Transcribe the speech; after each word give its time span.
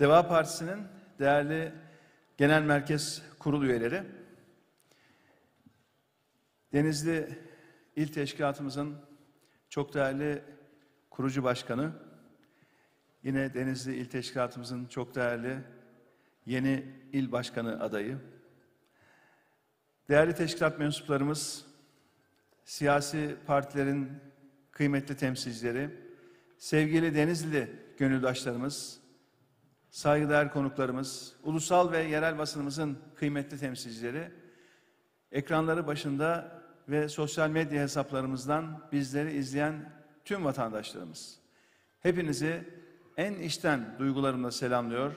Deva 0.00 0.28
Partisi'nin 0.28 0.78
değerli 1.18 1.72
genel 2.36 2.62
merkez 2.62 3.22
kurul 3.38 3.62
üyeleri, 3.62 4.02
Denizli 6.72 7.38
İl 7.96 8.08
Teşkilatımızın 8.08 8.96
çok 9.68 9.94
değerli 9.94 10.42
kurucu 11.10 11.44
başkanı, 11.44 11.92
yine 13.22 13.54
Denizli 13.54 13.96
İl 13.96 14.04
Teşkilatımızın 14.04 14.86
çok 14.86 15.14
değerli 15.14 15.58
yeni 16.46 16.84
il 17.12 17.32
başkanı 17.32 17.82
adayı, 17.82 18.18
değerli 20.08 20.34
teşkilat 20.34 20.78
mensuplarımız, 20.78 21.66
siyasi 22.64 23.36
partilerin 23.46 24.12
kıymetli 24.70 25.16
temsilcileri, 25.16 25.90
sevgili 26.58 27.14
Denizli 27.14 27.70
gönüldaşlarımız, 27.98 28.99
saygıdeğer 29.90 30.52
konuklarımız, 30.52 31.32
ulusal 31.42 31.92
ve 31.92 32.02
yerel 32.02 32.38
basınımızın 32.38 32.98
kıymetli 33.14 33.58
temsilcileri, 33.58 34.30
ekranları 35.32 35.86
başında 35.86 36.60
ve 36.88 37.08
sosyal 37.08 37.50
medya 37.50 37.82
hesaplarımızdan 37.82 38.88
bizleri 38.92 39.32
izleyen 39.32 39.92
tüm 40.24 40.44
vatandaşlarımız. 40.44 41.38
Hepinizi 42.00 42.68
en 43.16 43.34
içten 43.34 43.96
duygularımla 43.98 44.50
selamlıyor. 44.50 45.12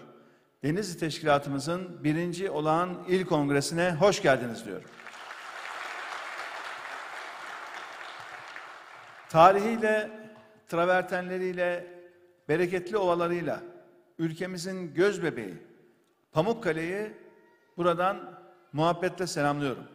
Denizli 0.63 0.99
Teşkilatımızın 0.99 2.03
birinci 2.03 2.49
olağan 2.49 3.03
il 3.07 3.25
kongresine 3.25 3.91
hoş 3.91 4.21
geldiniz 4.21 4.65
diyorum. 4.65 4.89
Tarihiyle, 9.29 10.11
travertenleriyle, 10.67 11.87
bereketli 12.49 12.97
ovalarıyla 12.97 13.72
ülkemizin 14.19 14.93
göz 14.93 15.23
bebeği 15.23 15.57
Pamukkale'yi 16.31 17.13
buradan 17.77 18.39
muhabbetle 18.73 19.27
selamlıyorum. 19.27 19.87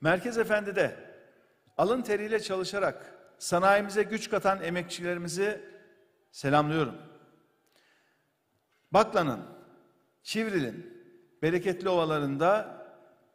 Merkez 0.00 0.38
Efendi'de 0.38 0.96
alın 1.78 2.02
teriyle 2.02 2.40
çalışarak 2.40 3.14
sanayimize 3.38 4.02
güç 4.02 4.30
katan 4.30 4.62
emekçilerimizi 4.62 5.60
selamlıyorum. 6.30 6.94
Bakla'nın, 8.92 9.40
Çivril'in 10.22 11.06
bereketli 11.42 11.88
ovalarında, 11.88 12.84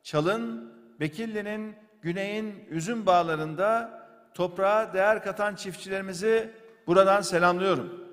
Çalın, 0.04 0.74
Bekilli'nin, 1.00 1.76
Güney'in 2.02 2.66
üzüm 2.70 3.06
bağlarında 3.06 4.00
toprağa 4.34 4.94
değer 4.94 5.24
katan 5.24 5.56
çiftçilerimizi 5.56 6.52
buradan 6.88 7.22
selamlıyorum. 7.22 8.09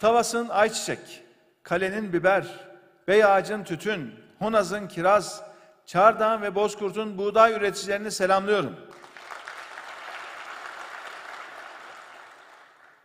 Tavas'ın 0.00 0.48
ayçiçek, 0.48 1.24
Kale'nin 1.62 2.12
biber, 2.12 2.46
Bey 3.08 3.24
ağacın 3.24 3.64
tütün, 3.64 4.14
Honaz'ın 4.38 4.88
kiraz, 4.88 5.42
Çardağ 5.86 6.42
ve 6.42 6.54
Bozkurt'un 6.54 7.18
buğday 7.18 7.52
üreticilerini 7.52 8.10
selamlıyorum. 8.10 8.76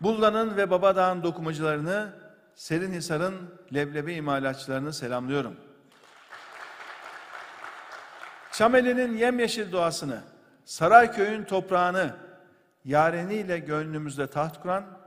Bulla'nın 0.01 0.57
ve 0.57 0.69
Babadağ'ın 0.69 1.23
dokumacılarını, 1.23 2.13
Serinhisar'ın 2.55 3.59
leblebi 3.73 4.13
imalatçılarını 4.13 4.93
selamlıyorum. 4.93 5.55
Çameli'nin 8.51 9.17
yemyeşil 9.17 9.71
doğasını, 9.71 10.21
Sarayköy'ün 10.65 11.43
toprağını, 11.43 12.15
yareniyle 12.85 13.59
gönlümüzde 13.59 14.27
taht 14.27 14.61
kuran 14.61 14.98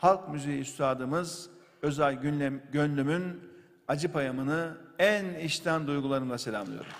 halk 0.00 0.28
müziği 0.28 0.60
üstadımız 0.60 1.50
Özay 1.82 2.20
Günlem, 2.20 2.62
Gönlüm'ün 2.72 3.50
acı 3.88 4.12
payamını 4.12 4.76
en 4.98 5.34
içten 5.34 5.86
duygularımla 5.86 6.38
selamlıyorum. 6.38 6.92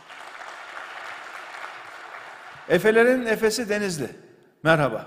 Efelerin 2.69 3.27
Efesi 3.27 3.69
Denizli. 3.69 4.11
Merhaba. 4.63 5.07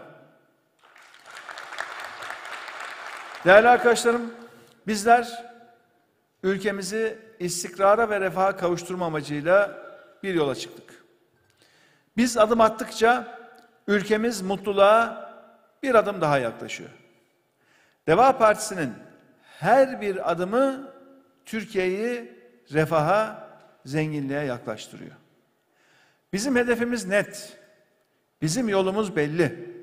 Değerli 3.46 3.70
arkadaşlarım, 3.70 4.34
bizler 4.88 5.46
ülkemizi 6.44 7.20
istikrara 7.40 8.10
ve 8.10 8.20
refaha 8.20 8.58
kavuşturma 8.58 9.06
amacıyla 9.06 9.84
bir 10.24 10.34
yola 10.34 10.56
çıktık. 10.56 11.04
Biz 12.18 12.38
adım 12.38 12.62
attıkça 12.62 13.40
ülkemiz 13.88 14.42
mutluluğa 14.42 15.34
bir 15.84 15.96
adım 15.96 16.22
daha 16.22 16.38
yaklaşıyor. 16.38 17.03
Deva 18.08 18.38
Partisi'nin 18.38 18.94
her 19.60 20.02
bir 20.02 20.32
adımı 20.32 20.94
Türkiye'yi 21.46 22.32
refaha, 22.74 23.50
zenginliğe 23.86 24.44
yaklaştırıyor. 24.44 25.16
Bizim 26.34 26.56
hedefimiz 26.56 27.06
net. 27.06 27.60
Bizim 28.42 28.70
yolumuz 28.70 29.16
belli. 29.16 29.74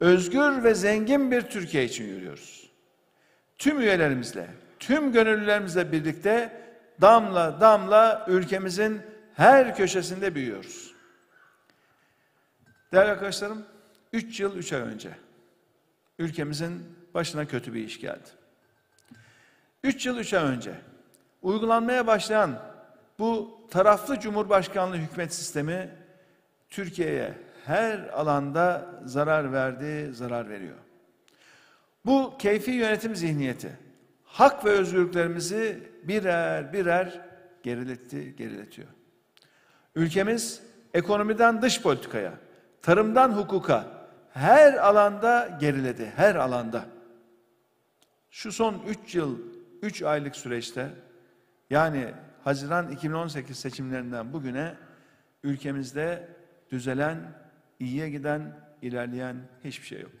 Özgür 0.00 0.64
ve 0.64 0.74
zengin 0.74 1.30
bir 1.30 1.42
Türkiye 1.42 1.84
için 1.84 2.04
yürüyoruz. 2.04 2.70
Tüm 3.58 3.80
üyelerimizle, 3.80 4.46
tüm 4.78 5.12
gönüllülerimizle 5.12 5.92
birlikte 5.92 6.60
damla 7.00 7.60
damla 7.60 8.26
ülkemizin 8.28 9.02
her 9.34 9.76
köşesinde 9.76 10.34
büyüyoruz. 10.34 10.94
Değerli 12.92 13.10
arkadaşlarım, 13.10 13.66
üç 14.12 14.40
yıl 14.40 14.56
üç 14.56 14.72
ay 14.72 14.80
önce 14.80 15.10
ülkemizin 16.18 16.82
başına 17.14 17.44
kötü 17.46 17.74
bir 17.74 17.84
iş 17.84 18.00
geldi. 18.00 18.28
Üç 19.82 20.06
yıl 20.06 20.18
üç 20.18 20.34
ay 20.34 20.44
önce 20.44 20.74
uygulanmaya 21.42 22.06
başlayan 22.06 22.58
bu 23.18 23.60
taraflı 23.70 24.20
cumhurbaşkanlığı 24.20 24.96
hükümet 24.96 25.34
sistemi 25.34 25.90
Türkiye'ye 26.70 27.34
her 27.64 27.98
alanda 27.98 28.86
zarar 29.04 29.52
verdi, 29.52 30.14
zarar 30.14 30.48
veriyor. 30.48 30.76
Bu 32.06 32.34
keyfi 32.38 32.70
yönetim 32.70 33.16
zihniyeti 33.16 33.78
hak 34.24 34.64
ve 34.64 34.70
özgürlüklerimizi 34.70 35.88
birer 36.02 36.72
birer 36.72 37.20
geriletti, 37.62 38.36
geriletiyor. 38.36 38.88
Ülkemiz 39.94 40.62
ekonomiden 40.94 41.62
dış 41.62 41.82
politikaya, 41.82 42.32
tarımdan 42.82 43.32
hukuka 43.32 43.84
her 44.32 44.74
alanda 44.74 45.58
geriledi, 45.60 46.12
her 46.16 46.34
alanda. 46.34 46.84
Şu 48.34 48.52
son 48.52 48.82
üç 48.88 49.14
yıl, 49.14 49.38
üç 49.82 50.02
aylık 50.02 50.36
süreçte 50.36 50.90
yani 51.70 52.14
Haziran 52.44 52.90
2018 52.90 53.58
seçimlerinden 53.58 54.32
bugüne 54.32 54.74
ülkemizde 55.42 56.28
düzelen, 56.70 57.18
iyiye 57.80 58.10
giden, 58.10 58.58
ilerleyen 58.82 59.36
hiçbir 59.64 59.86
şey 59.86 60.00
yok. 60.00 60.12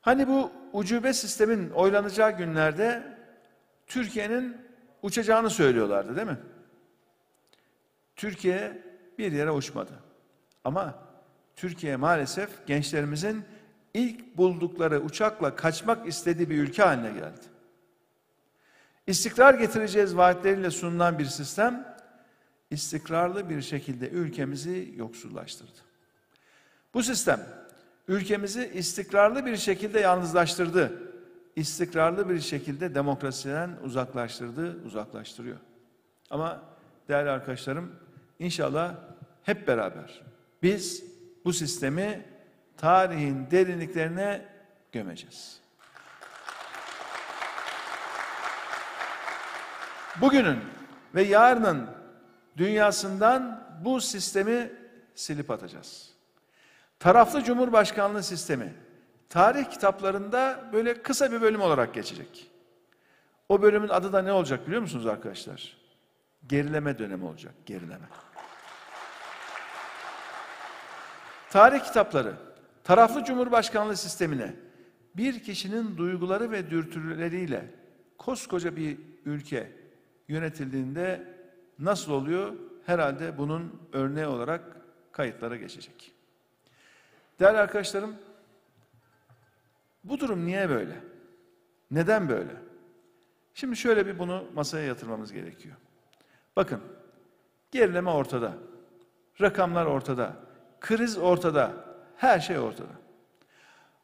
Hani 0.00 0.28
bu 0.28 0.52
ucube 0.72 1.12
sistemin 1.12 1.70
oylanacağı 1.70 2.36
günlerde 2.36 3.16
Türkiye'nin 3.86 4.56
uçacağını 5.02 5.50
söylüyorlardı 5.50 6.16
değil 6.16 6.28
mi? 6.28 6.38
Türkiye 8.16 8.82
bir 9.18 9.32
yere 9.32 9.50
uçmadı. 9.50 9.92
Ama 10.64 10.94
Türkiye 11.56 11.96
maalesef 11.96 12.66
gençlerimizin 12.66 13.44
ilk 13.94 14.36
buldukları 14.36 15.00
uçakla 15.00 15.56
kaçmak 15.56 16.08
istediği 16.08 16.50
bir 16.50 16.58
ülke 16.58 16.82
haline 16.82 17.12
geldi. 17.12 17.40
İstikrar 19.06 19.54
getireceğiz 19.54 20.16
vaatleriyle 20.16 20.70
sunulan 20.70 21.18
bir 21.18 21.24
sistem 21.24 21.96
istikrarlı 22.70 23.50
bir 23.50 23.62
şekilde 23.62 24.08
ülkemizi 24.08 24.94
yoksullaştırdı. 24.96 25.78
Bu 26.94 27.02
sistem 27.02 27.40
ülkemizi 28.08 28.70
istikrarlı 28.74 29.46
bir 29.46 29.56
şekilde 29.56 30.00
yalnızlaştırdı. 30.00 30.92
İstikrarlı 31.56 32.28
bir 32.28 32.40
şekilde 32.40 32.94
demokrasiden 32.94 33.70
uzaklaştırdı, 33.84 34.84
uzaklaştırıyor. 34.86 35.56
Ama 36.30 36.62
değerli 37.08 37.30
arkadaşlarım 37.30 37.92
inşallah 38.38 38.94
hep 39.42 39.68
beraber 39.68 40.22
biz 40.62 41.04
bu 41.44 41.52
sistemi 41.52 42.33
tarihin 42.76 43.50
derinliklerine 43.50 44.46
gömeceğiz. 44.92 45.60
Bugünün 50.20 50.58
ve 51.14 51.22
yarının 51.22 51.90
dünyasından 52.56 53.68
bu 53.84 54.00
sistemi 54.00 54.72
silip 55.14 55.50
atacağız. 55.50 56.10
Taraflı 56.98 57.44
Cumhurbaşkanlığı 57.44 58.22
sistemi 58.22 58.74
tarih 59.28 59.70
kitaplarında 59.70 60.60
böyle 60.72 61.02
kısa 61.02 61.32
bir 61.32 61.40
bölüm 61.40 61.60
olarak 61.60 61.94
geçecek. 61.94 62.50
O 63.48 63.62
bölümün 63.62 63.88
adı 63.88 64.12
da 64.12 64.22
ne 64.22 64.32
olacak 64.32 64.66
biliyor 64.66 64.82
musunuz 64.82 65.06
arkadaşlar? 65.06 65.76
Gerileme 66.46 66.98
dönemi 66.98 67.24
olacak, 67.24 67.54
gerileme. 67.66 68.06
Tarih 71.50 71.84
kitapları 71.84 72.34
taraflı 72.84 73.24
cumhurbaşkanlığı 73.24 73.96
sistemine 73.96 74.56
bir 75.16 75.42
kişinin 75.42 75.96
duyguları 75.96 76.50
ve 76.50 76.70
dürtüleriyle 76.70 77.74
koskoca 78.18 78.76
bir 78.76 78.98
ülke 79.24 79.72
yönetildiğinde 80.28 81.34
nasıl 81.78 82.12
oluyor? 82.12 82.52
Herhalde 82.86 83.38
bunun 83.38 83.80
örneği 83.92 84.26
olarak 84.26 84.76
kayıtlara 85.12 85.56
geçecek. 85.56 86.12
Değerli 87.40 87.58
arkadaşlarım, 87.58 88.16
bu 90.04 90.20
durum 90.20 90.46
niye 90.46 90.68
böyle? 90.68 91.00
Neden 91.90 92.28
böyle? 92.28 92.50
Şimdi 93.54 93.76
şöyle 93.76 94.06
bir 94.06 94.18
bunu 94.18 94.44
masaya 94.54 94.86
yatırmamız 94.86 95.32
gerekiyor. 95.32 95.76
Bakın, 96.56 96.80
gerileme 97.70 98.10
ortada. 98.10 98.54
Rakamlar 99.40 99.86
ortada. 99.86 100.36
Kriz 100.80 101.18
ortada. 101.18 101.93
Her 102.16 102.40
şey 102.40 102.58
ortada. 102.58 102.92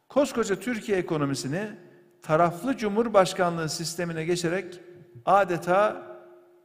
Koskoca 0.08 0.56
Türkiye 0.56 0.98
ekonomisini 0.98 1.68
taraflı 2.22 2.76
cumhurbaşkanlığı 2.76 3.68
sistemine 3.68 4.24
geçerek 4.24 4.80
adeta 5.26 6.02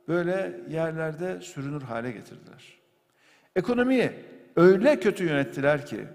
böyle 0.07 0.59
yerlerde 0.69 1.41
sürünür 1.41 1.81
hale 1.81 2.11
getirdiler. 2.11 2.79
Ekonomiyi 3.55 4.11
öyle 4.55 4.99
kötü 4.99 5.23
yönettiler 5.23 5.85
ki 5.85 6.07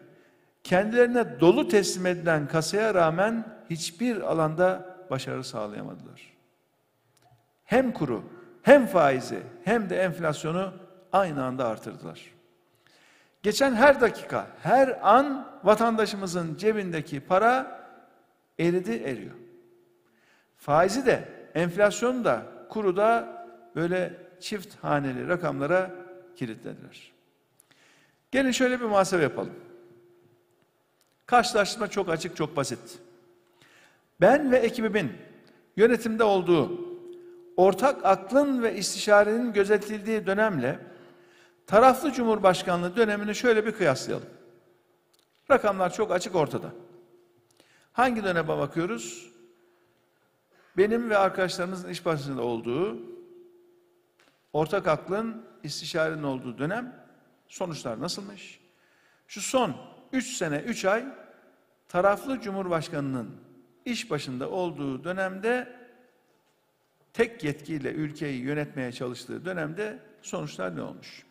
kendilerine 0.64 1.40
dolu 1.40 1.68
teslim 1.68 2.06
edilen 2.06 2.48
kasaya 2.48 2.94
rağmen 2.94 3.44
hiçbir 3.70 4.20
alanda 4.20 4.96
başarı 5.10 5.44
sağlayamadılar. 5.44 6.32
Hem 7.64 7.92
kuru, 7.92 8.24
hem 8.62 8.86
faizi, 8.86 9.42
hem 9.64 9.90
de 9.90 9.96
enflasyonu 9.96 10.72
aynı 11.12 11.44
anda 11.44 11.68
artırdılar. 11.68 12.20
Geçen 13.42 13.74
her 13.74 14.00
dakika, 14.00 14.46
her 14.62 15.08
an 15.14 15.48
vatandaşımızın 15.64 16.56
cebindeki 16.56 17.20
para 17.20 17.80
eridi 18.58 18.92
eriyor. 18.92 19.34
Faizi 20.56 21.06
de, 21.06 21.28
enflasyon 21.54 22.24
da, 22.24 22.42
kuru 22.68 22.96
da 22.96 23.40
böyle 23.76 24.12
çift 24.40 24.74
haneli 24.82 25.28
rakamlara 25.28 25.90
kilitlediler. 26.36 27.12
Gelin 28.30 28.50
şöyle 28.50 28.80
bir 28.80 28.84
muhasebe 28.84 29.22
yapalım. 29.22 29.54
Karşılaştırma 31.26 31.88
çok 31.88 32.08
açık, 32.08 32.36
çok 32.36 32.56
basit. 32.56 32.98
Ben 34.20 34.52
ve 34.52 34.56
ekibimin 34.56 35.12
yönetimde 35.76 36.24
olduğu, 36.24 36.80
ortak 37.56 38.04
aklın 38.04 38.62
ve 38.62 38.76
istişarenin 38.76 39.52
gözetildiği 39.52 40.26
dönemle 40.26 40.78
taraflı 41.70 42.12
cumhurbaşkanlığı 42.12 42.96
dönemini 42.96 43.34
şöyle 43.34 43.66
bir 43.66 43.72
kıyaslayalım. 43.72 44.28
Rakamlar 45.50 45.92
çok 45.92 46.12
açık 46.12 46.34
ortada. 46.34 46.70
Hangi 47.92 48.24
döneme 48.24 48.48
bakıyoruz? 48.48 49.30
Benim 50.76 51.10
ve 51.10 51.18
arkadaşlarımızın 51.18 51.88
iş 51.88 52.06
başında 52.06 52.42
olduğu, 52.42 52.98
ortak 54.52 54.86
aklın, 54.86 55.46
istişarenin 55.62 56.22
olduğu 56.22 56.58
dönem 56.58 57.06
sonuçlar 57.48 58.00
nasılmış? 58.00 58.60
Şu 59.28 59.40
son 59.40 59.76
3 60.12 60.26
sene 60.36 60.58
3 60.58 60.84
ay 60.84 61.04
taraflı 61.88 62.40
cumhurbaşkanının 62.40 63.30
iş 63.84 64.10
başında 64.10 64.50
olduğu 64.50 65.04
dönemde 65.04 65.76
tek 67.12 67.44
yetkiyle 67.44 67.92
ülkeyi 67.92 68.40
yönetmeye 68.40 68.92
çalıştığı 68.92 69.44
dönemde 69.44 69.98
sonuçlar 70.22 70.76
ne 70.76 70.82
olmuş? 70.82 71.29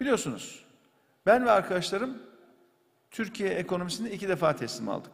Biliyorsunuz 0.00 0.64
ben 1.26 1.46
ve 1.46 1.50
arkadaşlarım 1.50 2.18
Türkiye 3.10 3.50
ekonomisini 3.50 4.08
iki 4.08 4.28
defa 4.28 4.56
teslim 4.56 4.88
aldık. 4.88 5.12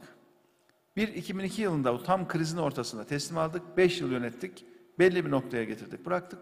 Bir 0.97 1.09
2002 1.09 1.63
yılında 1.63 1.93
o 1.93 2.03
tam 2.03 2.29
krizin 2.29 2.57
ortasında 2.57 3.05
teslim 3.05 3.39
aldık. 3.39 3.77
Beş 3.77 4.01
yıl 4.01 4.11
yönettik. 4.11 4.65
Belli 4.99 5.25
bir 5.25 5.31
noktaya 5.31 5.65
getirdik, 5.65 6.07
bıraktık. 6.07 6.39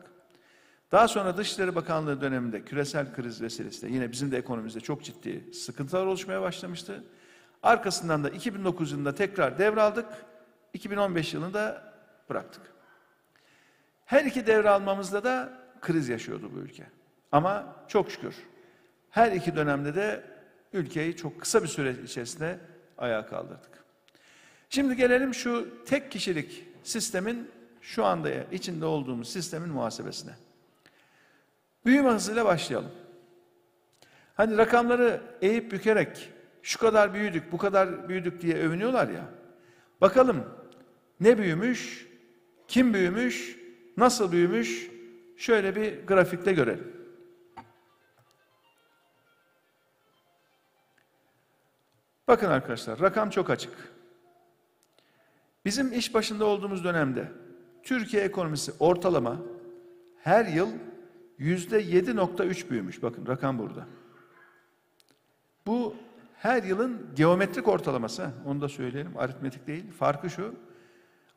Daha 0.92 1.08
sonra 1.08 1.36
Dışişleri 1.36 1.74
Bakanlığı 1.74 2.20
döneminde 2.20 2.64
küresel 2.64 3.14
kriz 3.14 3.42
vesilesiyle 3.42 3.94
yine 3.94 4.12
bizim 4.12 4.30
de 4.30 4.38
ekonomimizde 4.38 4.80
çok 4.80 5.04
ciddi 5.04 5.54
sıkıntılar 5.54 6.06
oluşmaya 6.06 6.42
başlamıştı. 6.42 7.04
Arkasından 7.62 8.24
da 8.24 8.30
2009 8.30 8.92
yılında 8.92 9.14
tekrar 9.14 9.58
devraldık. 9.58 10.06
2015 10.74 11.34
yılında 11.34 11.92
bıraktık. 12.30 12.62
Her 14.04 14.24
iki 14.24 14.46
devralmamızda 14.46 15.24
da 15.24 15.60
kriz 15.80 16.08
yaşıyordu 16.08 16.50
bu 16.54 16.58
ülke. 16.58 16.86
Ama 17.32 17.76
çok 17.88 18.10
şükür 18.10 18.34
her 19.10 19.32
iki 19.32 19.56
dönemde 19.56 19.94
de 19.94 20.22
ülkeyi 20.72 21.16
çok 21.16 21.40
kısa 21.40 21.62
bir 21.62 21.68
süre 21.68 21.94
içerisinde 22.04 22.58
ayağa 22.98 23.26
kaldırdık. 23.26 23.84
Şimdi 24.68 24.96
gelelim 24.96 25.34
şu 25.34 25.68
tek 25.86 26.10
kişilik 26.10 26.66
sistemin 26.82 27.50
şu 27.80 28.04
anda 28.04 28.30
içinde 28.52 28.84
olduğumuz 28.84 29.28
sistemin 29.28 29.68
muhasebesine. 29.68 30.32
Büyüme 31.86 32.10
hızıyla 32.10 32.44
başlayalım. 32.44 32.90
Hani 34.34 34.56
rakamları 34.56 35.20
eğip 35.42 35.72
bükerek 35.72 36.30
şu 36.62 36.78
kadar 36.78 37.14
büyüdük, 37.14 37.52
bu 37.52 37.58
kadar 37.58 38.08
büyüdük 38.08 38.40
diye 38.40 38.56
övünüyorlar 38.56 39.08
ya. 39.08 39.24
Bakalım 40.00 40.44
ne 41.20 41.38
büyümüş, 41.38 42.06
kim 42.68 42.94
büyümüş, 42.94 43.56
nasıl 43.96 44.32
büyümüş 44.32 44.90
şöyle 45.36 45.76
bir 45.76 46.06
grafikte 46.06 46.52
görelim. 46.52 46.99
Bakın 52.30 52.46
arkadaşlar 52.46 53.00
rakam 53.00 53.30
çok 53.30 53.50
açık. 53.50 53.72
Bizim 55.64 55.92
iş 55.92 56.14
başında 56.14 56.44
olduğumuz 56.44 56.84
dönemde 56.84 57.32
Türkiye 57.82 58.22
ekonomisi 58.22 58.72
ortalama 58.78 59.36
her 60.22 60.46
yıl 60.46 60.68
yüzde 61.38 61.82
7.3 61.82 62.70
büyümüş. 62.70 63.02
Bakın 63.02 63.26
rakam 63.26 63.58
burada. 63.58 63.86
Bu 65.66 65.94
her 66.34 66.62
yılın 66.62 67.06
geometrik 67.16 67.68
ortalaması. 67.68 68.30
Onu 68.46 68.60
da 68.60 68.68
söyleyelim. 68.68 69.16
Aritmetik 69.16 69.66
değil. 69.66 69.92
Farkı 69.92 70.30
şu. 70.30 70.54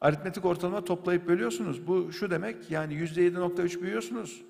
Aritmetik 0.01 0.45
ortalama 0.45 0.85
toplayıp 0.85 1.27
bölüyorsunuz. 1.27 1.87
Bu 1.87 2.11
şu 2.11 2.31
demek 2.31 2.71
yani 2.71 2.93
yüzde 2.93 3.27
7.3 3.27 3.81
büyüyorsunuz. 3.81 4.41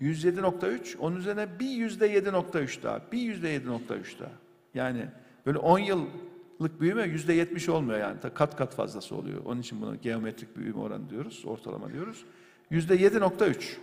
Yüzde 0.00 0.28
7.3 0.28 0.98
onun 0.98 1.16
üzerine 1.16 1.58
bir 1.60 1.70
yüzde 1.70 2.18
7.3 2.18 2.82
daha. 2.82 3.00
Bir 3.12 3.18
yüzde 3.18 3.56
7.3 3.56 4.20
daha. 4.20 4.32
Yani 4.74 5.08
böyle 5.46 5.58
10 5.58 5.78
yıllık 5.78 6.80
büyüme 6.80 7.02
yüzde 7.02 7.32
70 7.32 7.68
olmuyor 7.68 7.98
yani. 7.98 8.16
Kat 8.34 8.56
kat 8.56 8.74
fazlası 8.74 9.14
oluyor. 9.16 9.44
Onun 9.44 9.60
için 9.60 9.80
bunu 9.80 10.00
geometrik 10.00 10.56
büyüme 10.56 10.80
oranı 10.80 11.10
diyoruz. 11.10 11.42
Ortalama 11.46 11.92
diyoruz. 11.92 12.24
Yüzde 12.70 12.96
7.3. 12.96 13.76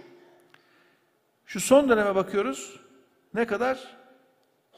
Şu 1.45 1.59
son 1.59 1.89
döneme 1.89 2.15
bakıyoruz. 2.15 2.79
Ne 3.33 3.47
kadar? 3.47 3.97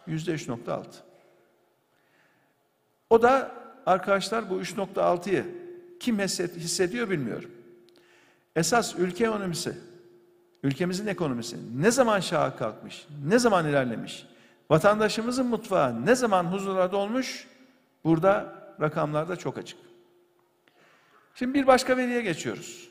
Yüzde 0.07 0.31
3.6. 0.31 0.83
O 3.09 3.21
da 3.21 3.51
arkadaşlar 3.85 4.49
bu 4.49 4.61
3.6'yı 4.61 5.45
kim 5.99 6.19
hissediyor 6.19 7.09
bilmiyorum. 7.09 7.51
Esas 8.55 8.95
ülke 8.95 9.23
ekonomisi, 9.23 9.77
ülkemizin 10.63 11.07
ekonomisi 11.07 11.57
ne 11.81 11.91
zaman 11.91 12.19
şaha 12.19 12.55
kalkmış, 12.55 13.07
ne 13.27 13.39
zaman 13.39 13.69
ilerlemiş, 13.69 14.25
vatandaşımızın 14.69 15.47
mutfağı 15.47 16.05
ne 16.05 16.15
zaman 16.15 16.43
huzurlarda 16.43 16.97
olmuş, 16.97 17.47
burada 18.03 18.55
rakamlarda 18.81 19.35
çok 19.35 19.57
açık. 19.57 19.79
Şimdi 21.35 21.53
bir 21.53 21.67
başka 21.67 21.97
veriye 21.97 22.21
geçiyoruz. 22.21 22.89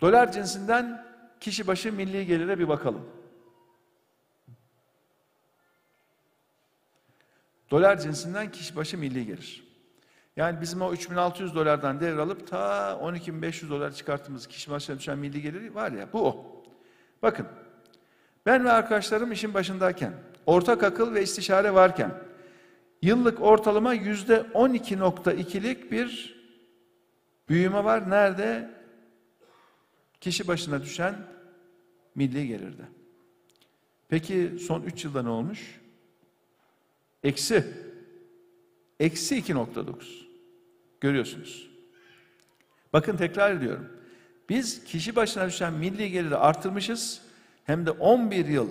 Dolar 0.00 0.32
cinsinden 0.32 1.04
kişi 1.40 1.66
başı 1.66 1.92
milli 1.92 2.26
gelire 2.26 2.58
bir 2.58 2.68
bakalım. 2.68 3.08
Dolar 7.70 7.98
cinsinden 7.98 8.50
kişi 8.50 8.76
başı 8.76 8.98
milli 8.98 9.26
gelir. 9.26 9.68
Yani 10.36 10.60
bizim 10.60 10.82
o 10.82 10.92
3600 10.92 11.54
dolardan 11.54 12.00
devralıp 12.00 12.48
ta 12.48 12.94
12500 12.96 13.70
dolar 13.70 13.92
çıkarttığımız 13.92 14.46
kişi 14.46 14.70
başına 14.70 14.98
düşen 14.98 15.18
milli 15.18 15.42
geliri 15.42 15.74
var 15.74 15.92
ya 15.92 16.12
bu 16.12 16.26
o. 16.26 16.62
Bakın 17.22 17.46
ben 18.46 18.64
ve 18.64 18.72
arkadaşlarım 18.72 19.32
işin 19.32 19.54
başındayken 19.54 20.12
ortak 20.48 20.82
akıl 20.82 21.14
ve 21.14 21.22
istişare 21.22 21.74
varken 21.74 22.14
yıllık 23.02 23.40
ortalama 23.40 23.94
yüzde 23.94 24.34
12.2'lik 24.54 25.92
bir 25.92 26.38
büyüme 27.48 27.84
var. 27.84 28.10
Nerede? 28.10 28.70
Kişi 30.20 30.48
başına 30.48 30.82
düşen 30.82 31.14
milli 32.14 32.48
gelirde. 32.48 32.82
Peki 34.08 34.52
son 34.66 34.82
3 34.82 35.04
yılda 35.04 35.22
ne 35.22 35.28
olmuş? 35.28 35.80
Eksi. 37.22 37.64
Eksi 39.00 39.38
2.9. 39.38 39.94
Görüyorsunuz. 41.00 41.70
Bakın 42.92 43.16
tekrar 43.16 43.52
ediyorum. 43.52 43.88
Biz 44.48 44.84
kişi 44.84 45.16
başına 45.16 45.46
düşen 45.46 45.72
milli 45.72 46.10
geliri 46.10 46.36
artırmışız. 46.36 47.22
Hem 47.64 47.86
de 47.86 47.90
11 47.90 48.46
yıl, 48.46 48.68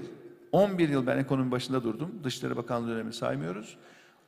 11 0.58 0.90
yıl 0.90 1.08
ben 1.08 1.18
ekonomi 1.18 1.52
başında 1.52 1.84
durdum. 1.84 2.20
Dışişleri 2.24 2.58
Bakanlığı 2.58 2.90
dönemi 2.90 3.14
saymıyoruz. 3.14 3.78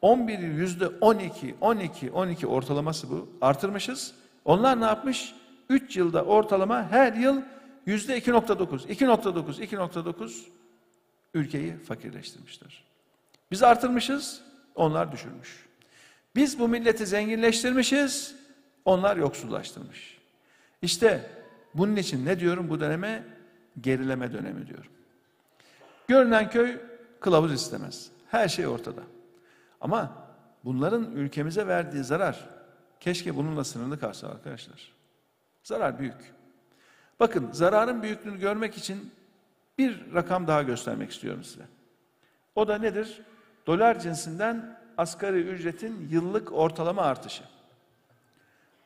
11 0.02 0.40
yıl 0.40 0.58
yüzde 0.58 0.88
12, 0.88 1.56
12, 1.62 2.12
12 2.12 2.48
ortalaması 2.48 3.10
bu. 3.10 3.30
Artırmışız. 3.42 4.14
Onlar 4.46 4.82
ne 4.82 4.86
yapmış? 4.86 5.36
3 5.70 5.98
yılda 5.98 6.26
ortalama 6.26 6.92
her 6.92 7.14
yıl 7.14 7.42
yüzde 7.86 8.20
2.9, 8.20 8.88
2.9, 8.88 9.62
2.9 9.62 10.32
ülkeyi 11.34 11.78
fakirleştirmişler. 11.78 12.84
Biz 13.52 13.64
artırmışız, 13.64 14.42
onlar 14.76 15.12
düşürmüş. 15.12 15.66
Biz 16.36 16.60
bu 16.60 16.68
milleti 16.68 17.06
zenginleştirmişiz, 17.06 18.36
onlar 18.86 19.18
yoksullaştırmış. 19.18 20.18
İşte 20.82 21.32
bunun 21.74 21.96
için 21.96 22.26
ne 22.26 22.40
diyorum 22.40 22.70
bu 22.70 22.80
döneme? 22.80 23.24
Gerileme 23.82 24.34
dönemi 24.34 24.68
diyorum. 24.68 24.92
Görünen 26.10 26.50
köy 26.50 26.78
kılavuz 27.20 27.54
istemez. 27.54 28.12
Her 28.28 28.48
şey 28.48 28.68
ortada. 28.68 29.02
Ama 29.82 30.28
bunların 30.64 31.12
ülkemize 31.12 31.68
verdiği 31.68 32.04
zarar 32.04 32.50
keşke 33.00 33.36
bununla 33.36 33.64
sınırlı 33.64 34.00
kalsa 34.00 34.28
arkadaşlar. 34.28 34.92
Zarar 35.64 36.00
büyük. 36.00 36.34
Bakın 37.20 37.52
zararın 37.52 38.04
büyüklüğünü 38.04 38.40
görmek 38.40 38.78
için 38.78 39.12
bir 39.78 40.14
rakam 40.14 40.48
daha 40.48 40.64
göstermek 40.64 41.12
istiyorum 41.12 41.44
size. 41.44 41.64
O 42.56 42.68
da 42.68 42.78
nedir? 42.78 43.22
Dolar 43.68 44.00
cinsinden 44.00 44.80
asgari 44.98 45.42
ücretin 45.42 46.08
yıllık 46.10 46.54
ortalama 46.54 47.02
artışı. 47.02 47.44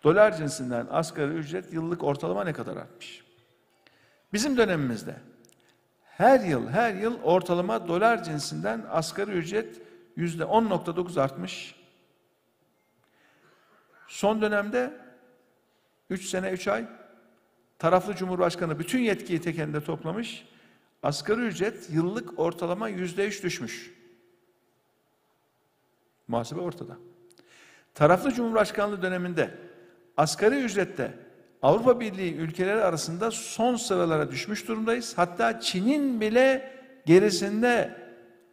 Dolar 0.03 0.37
cinsinden 0.37 0.87
asgari 0.91 1.33
ücret 1.33 1.73
yıllık 1.73 2.03
ortalama 2.03 2.43
ne 2.43 2.53
kadar 2.53 2.77
artmış? 2.77 3.23
Bizim 4.33 4.57
dönemimizde 4.57 5.15
her 6.17 6.39
yıl 6.39 6.69
her 6.69 6.93
yıl 6.93 7.21
ortalama 7.23 7.87
dolar 7.87 8.23
cinsinden 8.23 8.85
asgari 8.89 9.31
ücret 9.31 9.81
yüzde 10.15 10.43
10.9 10.43 11.21
artmış. 11.21 11.75
Son 14.07 14.41
dönemde 14.41 14.93
3 16.09 16.25
sene 16.25 16.49
3 16.49 16.67
ay 16.67 16.85
taraflı 17.79 18.15
cumhurbaşkanı 18.15 18.79
bütün 18.79 18.99
yetkiyi 18.99 19.41
tek 19.41 19.59
elinde 19.59 19.83
toplamış. 19.83 20.45
Asgari 21.03 21.41
ücret 21.41 21.89
yıllık 21.89 22.39
ortalama 22.39 22.89
yüzde 22.89 23.27
üç 23.27 23.43
düşmüş. 23.43 23.93
Muhasebe 26.27 26.61
ortada. 26.61 26.97
Taraflı 27.93 28.31
Cumhurbaşkanlığı 28.33 29.01
döneminde 29.01 29.57
asgari 30.17 30.55
ücrette 30.55 31.22
Avrupa 31.63 31.99
Birliği 31.99 32.35
ülkeleri 32.35 32.83
arasında 32.83 33.31
son 33.31 33.75
sıralara 33.75 34.31
düşmüş 34.31 34.67
durumdayız. 34.67 35.17
Hatta 35.17 35.59
Çin'in 35.59 36.21
bile 36.21 36.73
gerisinde 37.05 38.03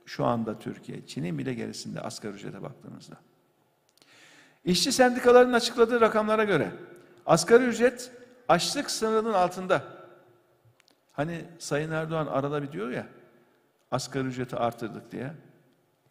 şu 0.06 0.24
anda 0.24 0.58
Türkiye. 0.58 1.06
Çin'in 1.06 1.38
bile 1.38 1.54
gerisinde 1.54 2.00
asgari 2.00 2.32
ücrete 2.32 2.62
baktığımızda. 2.62 3.16
İşçi 4.64 4.92
sendikalarının 4.92 5.52
açıkladığı 5.52 6.00
rakamlara 6.00 6.44
göre 6.44 6.70
asgari 7.26 7.64
ücret 7.64 8.10
açlık 8.48 8.90
sınırının 8.90 9.32
altında. 9.32 9.82
Hani 11.12 11.44
Sayın 11.58 11.90
Erdoğan 11.90 12.26
arada 12.26 12.62
bir 12.62 12.72
diyor 12.72 12.90
ya 12.90 13.06
asgari 13.90 14.26
ücreti 14.26 14.56
artırdık 14.56 15.12
diye. 15.12 15.32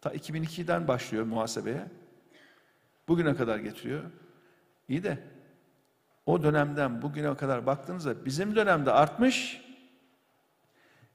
Ta 0.00 0.10
2002'den 0.14 0.88
başlıyor 0.88 1.24
muhasebeye. 1.24 1.86
Bugüne 3.08 3.36
kadar 3.36 3.58
getiriyor. 3.58 4.02
İyi 4.88 5.02
de 5.02 5.18
o 6.30 6.42
dönemden 6.42 7.02
bugüne 7.02 7.36
kadar 7.36 7.66
baktığınızda 7.66 8.24
bizim 8.24 8.56
dönemde 8.56 8.92
artmış. 8.92 9.60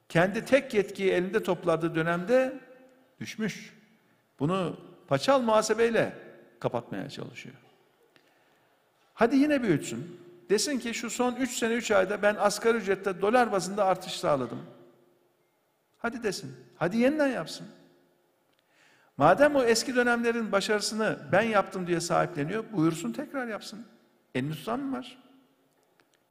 Kendi 0.10 0.46
tek 0.46 0.74
yetkiyi 0.74 1.12
elinde 1.12 1.44
topladığı 1.44 1.96
dönemde 1.96 2.60
düşmüş. 3.20 3.74
Bunu 4.40 4.78
paçal 5.08 5.42
muhasebeyle 5.42 6.14
kapatmaya 6.60 7.10
çalışıyor. 7.10 7.56
Hadi 9.14 9.36
yine 9.36 9.64
büyütsün. 9.64 10.20
Desin 10.50 10.80
ki 10.80 10.94
şu 10.94 11.10
son 11.10 11.36
3 11.36 11.58
sene 11.58 11.74
3 11.74 11.92
ayda 11.92 12.22
ben 12.22 12.36
asgari 12.36 12.78
ücrette 12.78 13.22
dolar 13.22 13.52
bazında 13.52 13.86
artış 13.86 14.14
sağladım. 14.14 14.60
Hadi 15.98 16.24
desin. 16.24 16.56
Hadi 16.76 16.98
yeniden 16.98 17.28
yapsın. 17.28 17.68
Madem 19.18 19.56
o 19.56 19.64
eski 19.64 19.96
dönemlerin 19.96 20.52
başarısını 20.52 21.20
ben 21.32 21.42
yaptım 21.42 21.88
diye 21.88 22.00
sahipleniyor, 22.00 22.64
buyursun 22.72 23.14
tekrar 23.14 23.48
yapsın. 23.48 23.86
Elini 24.36 24.54
tutan 24.56 24.80
mı 24.80 24.98
var? 24.98 25.18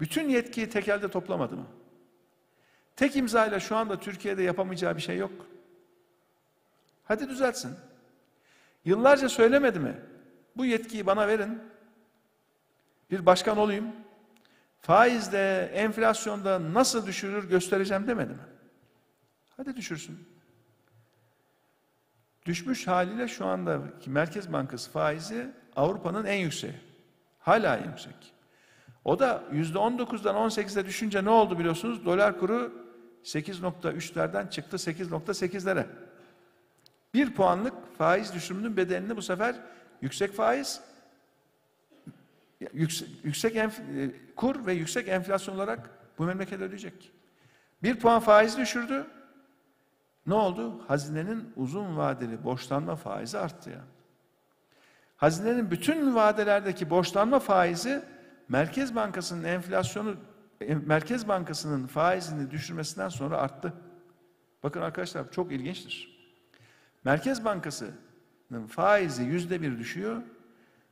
Bütün 0.00 0.28
yetkiyi 0.28 0.70
tek 0.70 0.88
elde 0.88 1.11
toplamadı 1.11 1.56
mı? 1.56 1.66
Tek 2.96 3.16
imzayla 3.16 3.61
şu 3.61 3.76
anda 3.76 4.00
Türkiye'de 4.00 4.42
yapamayacağı 4.42 4.96
bir 4.96 5.02
şey 5.02 5.16
yok. 5.16 5.32
Hadi 7.04 7.28
düzeltsin. 7.28 7.76
Yıllarca 8.84 9.28
söylemedi 9.28 9.78
mi? 9.78 10.00
Bu 10.56 10.64
yetkiyi 10.64 11.06
bana 11.06 11.28
verin. 11.28 11.62
Bir 13.11 13.26
başkan 13.26 13.58
olayım. 13.58 13.92
Faizde, 14.80 15.70
enflasyonda 15.75 16.75
nasıl 16.75 17.06
düşürür 17.06 17.49
göstereceğim 17.49 18.06
demedi 18.06 18.32
mi? 18.32 18.46
Hadi 19.56 19.76
düşürsün. 19.76 20.28
Düşmüş 22.46 22.87
haliyle 22.87 23.28
şu 23.28 23.46
andaki 23.46 24.11
Merkez 24.11 24.52
Bankası 24.52 24.90
faizi 24.90 25.50
Avrupa'nın 25.76 26.25
en 26.25 26.37
yükseği. 26.37 26.94
Hala 27.45 27.77
yüksek. 27.77 28.35
O 29.05 29.19
da 29.19 29.45
yüzde 29.53 29.79
19'dan 29.79 30.37
18'e 30.37 30.87
düşünce 30.87 31.25
ne 31.25 31.31
oldu 31.31 31.59
biliyorsunuz? 31.59 32.05
Dolar 32.05 32.39
kuru 32.39 32.73
8.3'lerden 33.25 34.51
çıktı 34.51 34.77
8.8'lere. 34.77 35.87
Bir 37.15 37.35
puanlık 37.35 37.97
faiz 37.99 38.35
düşümünün 38.35 38.77
bedelini 38.77 39.17
bu 39.17 39.23
sefer 39.23 39.57
yüksek 40.01 40.33
faiz, 40.33 40.81
yüksek, 42.73 43.09
yüksek 43.25 43.57
enf, 43.57 43.81
e, 43.81 44.11
kur 44.37 44.67
ve 44.67 44.73
yüksek 44.73 45.09
enflasyon 45.09 45.55
olarak 45.55 45.91
bu 46.19 46.25
memleket 46.25 46.61
ödeyecek. 46.61 47.13
Bir 47.83 48.01
puan 48.01 48.21
faiz 48.21 48.59
düşürdü. 48.59 49.07
Ne 50.27 50.35
oldu? 50.35 50.85
Hazinenin 50.89 51.53
uzun 51.57 51.97
vadeli 51.97 52.45
borçlanma 52.45 52.97
faizi 52.97 53.39
arttı 53.39 53.71
ya. 53.71 53.81
Hazinenin 55.25 55.71
bütün 55.71 56.14
vadelerdeki 56.14 56.90
borçlanma 56.90 57.38
faizi 57.38 58.02
Merkez 58.49 58.95
Bankası'nın 58.95 59.45
enflasyonu 59.45 60.16
e, 60.61 60.75
Merkez 60.75 61.28
Bankası'nın 61.28 61.87
faizini 61.87 62.50
düşürmesinden 62.50 63.09
sonra 63.09 63.38
arttı. 63.38 63.73
Bakın 64.62 64.81
arkadaşlar 64.81 65.33
çok 65.33 65.52
ilginçtir. 65.52 66.28
Merkez 67.04 67.45
Bankası'nın 67.45 68.66
faizi 68.66 69.23
yüzde 69.23 69.62
bir 69.62 69.78
düşüyor. 69.78 70.23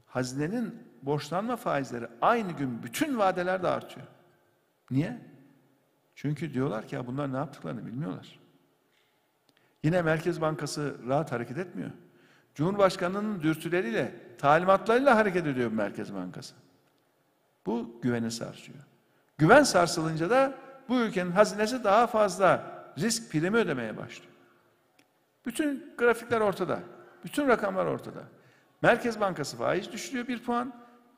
Hazinenin 0.07 0.75
borçlanma 1.03 1.57
faizleri 1.57 2.07
aynı 2.23 2.53
gün 2.53 2.83
bütün 2.83 3.19
vadelerde 3.19 3.69
artıyor. 3.69 4.07
Niye? 4.91 5.19
Çünkü 6.15 6.55
diyorlar 6.55 6.89
ki 6.89 6.95
ya 6.95 7.07
bunlar 7.07 7.33
ne 7.33 7.37
yaptıklarını 7.37 7.87
bilmiyorlar. 7.87 8.41
Yine 9.83 10.03
Merkez 10.03 10.41
Bankası 10.41 10.97
rahat 11.09 11.33
hareket 11.33 11.59
etmiyor. 11.59 11.91
Cumhurbaşkanının 12.55 13.43
dürtüleriyle, 13.43 14.15
talimatlarıyla 14.39 15.17
hareket 15.17 15.47
ediyor 15.47 15.73
Merkez 15.73 16.15
Bankası. 16.15 16.55
Bu 17.67 18.01
güveni 18.03 18.31
sarsıyor. 18.31 18.79
Güven 19.39 19.63
sarsılınca 19.63 20.31
da 20.31 20.55
bu 20.89 21.01
ülkenin 21.01 21.31
hazinesi 21.31 21.85
daha 21.85 22.07
fazla 22.07 22.73
risk 22.99 23.33
primi 23.33 23.57
ödemeye 23.57 23.97
başlıyor. 23.97 24.33
Bütün 25.47 25.95
grafikler 25.99 26.41
ortada. 26.41 26.81
Bütün 27.25 27.49
rakamlar 27.49 27.87
ortada. 27.87 28.23
Merkez 28.83 29.21
Bankası 29.21 29.57
faiz 29.57 29.93
düşürüyor 29.93 30.29
bir 30.29 30.43
puan. 30.43 30.75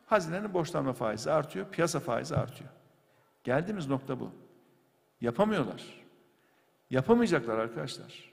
Hazinenin 0.06 0.54
borçlanma 0.54 0.92
faizi 0.92 1.32
artıyor. 1.32 1.66
Piyasa 1.66 2.00
faizi 2.00 2.36
artıyor. 2.36 2.70
Geldiğimiz 3.44 3.88
nokta 3.88 4.20
bu. 4.20 4.30
Yapamıyorlar. 5.20 5.82
Yapamayacaklar 6.90 7.58
arkadaşlar. 7.58 8.32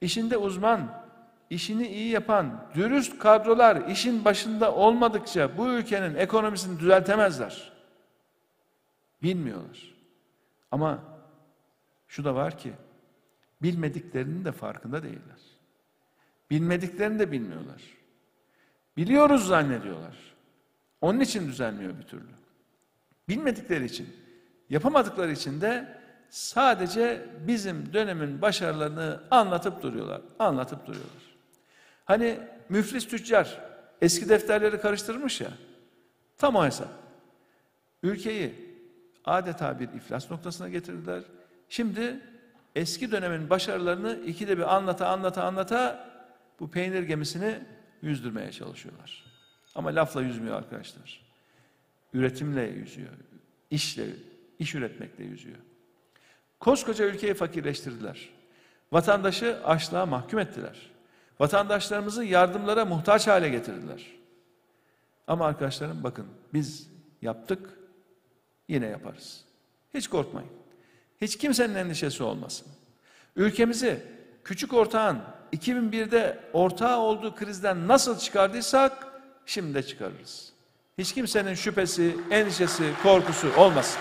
İşinde 0.00 0.36
uzman, 0.36 1.05
işini 1.50 1.88
iyi 1.88 2.10
yapan, 2.10 2.70
dürüst 2.74 3.18
kadrolar 3.18 3.88
işin 3.88 4.24
başında 4.24 4.74
olmadıkça 4.74 5.58
bu 5.58 5.68
ülkenin 5.68 6.14
ekonomisini 6.14 6.80
düzeltemezler. 6.80 7.72
Bilmiyorlar. 9.22 9.94
Ama 10.70 11.02
şu 12.08 12.24
da 12.24 12.34
var 12.34 12.58
ki 12.58 12.72
bilmediklerinin 13.62 14.44
de 14.44 14.52
farkında 14.52 15.02
değiller. 15.02 15.40
Bilmediklerini 16.50 17.18
de 17.18 17.32
bilmiyorlar. 17.32 17.82
Biliyoruz 18.96 19.46
zannediyorlar. 19.46 20.16
Onun 21.00 21.20
için 21.20 21.48
düzelmiyor 21.48 21.98
bir 21.98 22.02
türlü. 22.02 22.36
Bilmedikleri 23.28 23.84
için, 23.84 24.16
yapamadıkları 24.70 25.32
için 25.32 25.60
de 25.60 25.98
sadece 26.30 27.28
bizim 27.46 27.92
dönemin 27.92 28.42
başarılarını 28.42 29.22
anlatıp 29.30 29.82
duruyorlar. 29.82 30.22
Anlatıp 30.38 30.86
duruyorlar. 30.86 31.35
Hani 32.06 32.38
müflis 32.68 33.08
tüccar 33.08 33.60
eski 34.02 34.28
defterleri 34.28 34.80
karıştırmış 34.80 35.40
ya. 35.40 35.50
Tam 36.38 36.56
o 36.56 36.64
hesap. 36.64 36.88
Ülkeyi 38.02 38.54
adeta 39.24 39.80
bir 39.80 39.88
iflas 39.88 40.30
noktasına 40.30 40.68
getirdiler. 40.68 41.22
Şimdi 41.68 42.20
eski 42.74 43.12
dönemin 43.12 43.50
başarılarını 43.50 44.20
ikide 44.26 44.58
bir 44.58 44.74
anlata 44.74 45.08
anlata 45.08 45.44
anlata 45.44 46.10
bu 46.60 46.70
peynir 46.70 47.02
gemisini 47.02 47.58
yüzdürmeye 48.02 48.52
çalışıyorlar. 48.52 49.24
Ama 49.74 49.94
lafla 49.94 50.22
yüzmüyor 50.22 50.56
arkadaşlar. 50.56 51.26
Üretimle 52.12 52.62
yüzüyor. 52.62 53.12
İşle, 53.70 54.06
iş 54.58 54.74
üretmekle 54.74 55.24
yüzüyor. 55.24 55.58
Koskoca 56.60 57.04
ülkeyi 57.04 57.34
fakirleştirdiler. 57.34 58.28
Vatandaşı 58.92 59.60
açlığa 59.64 60.06
mahkum 60.06 60.38
ettiler. 60.38 60.95
Vatandaşlarımızı 61.40 62.24
yardımlara 62.24 62.84
muhtaç 62.84 63.26
hale 63.26 63.48
getirdiler. 63.48 64.06
Ama 65.26 65.46
arkadaşlarım 65.46 66.04
bakın 66.04 66.26
biz 66.54 66.90
yaptık, 67.22 67.78
yine 68.68 68.86
yaparız. 68.86 69.44
Hiç 69.94 70.08
korkmayın. 70.08 70.50
Hiç 71.20 71.38
kimsenin 71.38 71.74
endişesi 71.74 72.22
olmasın. 72.22 72.66
Ülkemizi 73.36 74.02
küçük 74.44 74.74
ortağın 74.74 75.18
2001'de 75.52 76.38
ortağı 76.52 76.98
olduğu 76.98 77.34
krizden 77.34 77.88
nasıl 77.88 78.18
çıkardıysak 78.18 79.06
şimdi 79.46 79.74
de 79.74 79.82
çıkarırız. 79.82 80.52
Hiç 80.98 81.14
kimsenin 81.14 81.54
şüphesi, 81.54 82.16
endişesi, 82.30 82.92
korkusu 83.02 83.56
olmasın. 83.56 84.00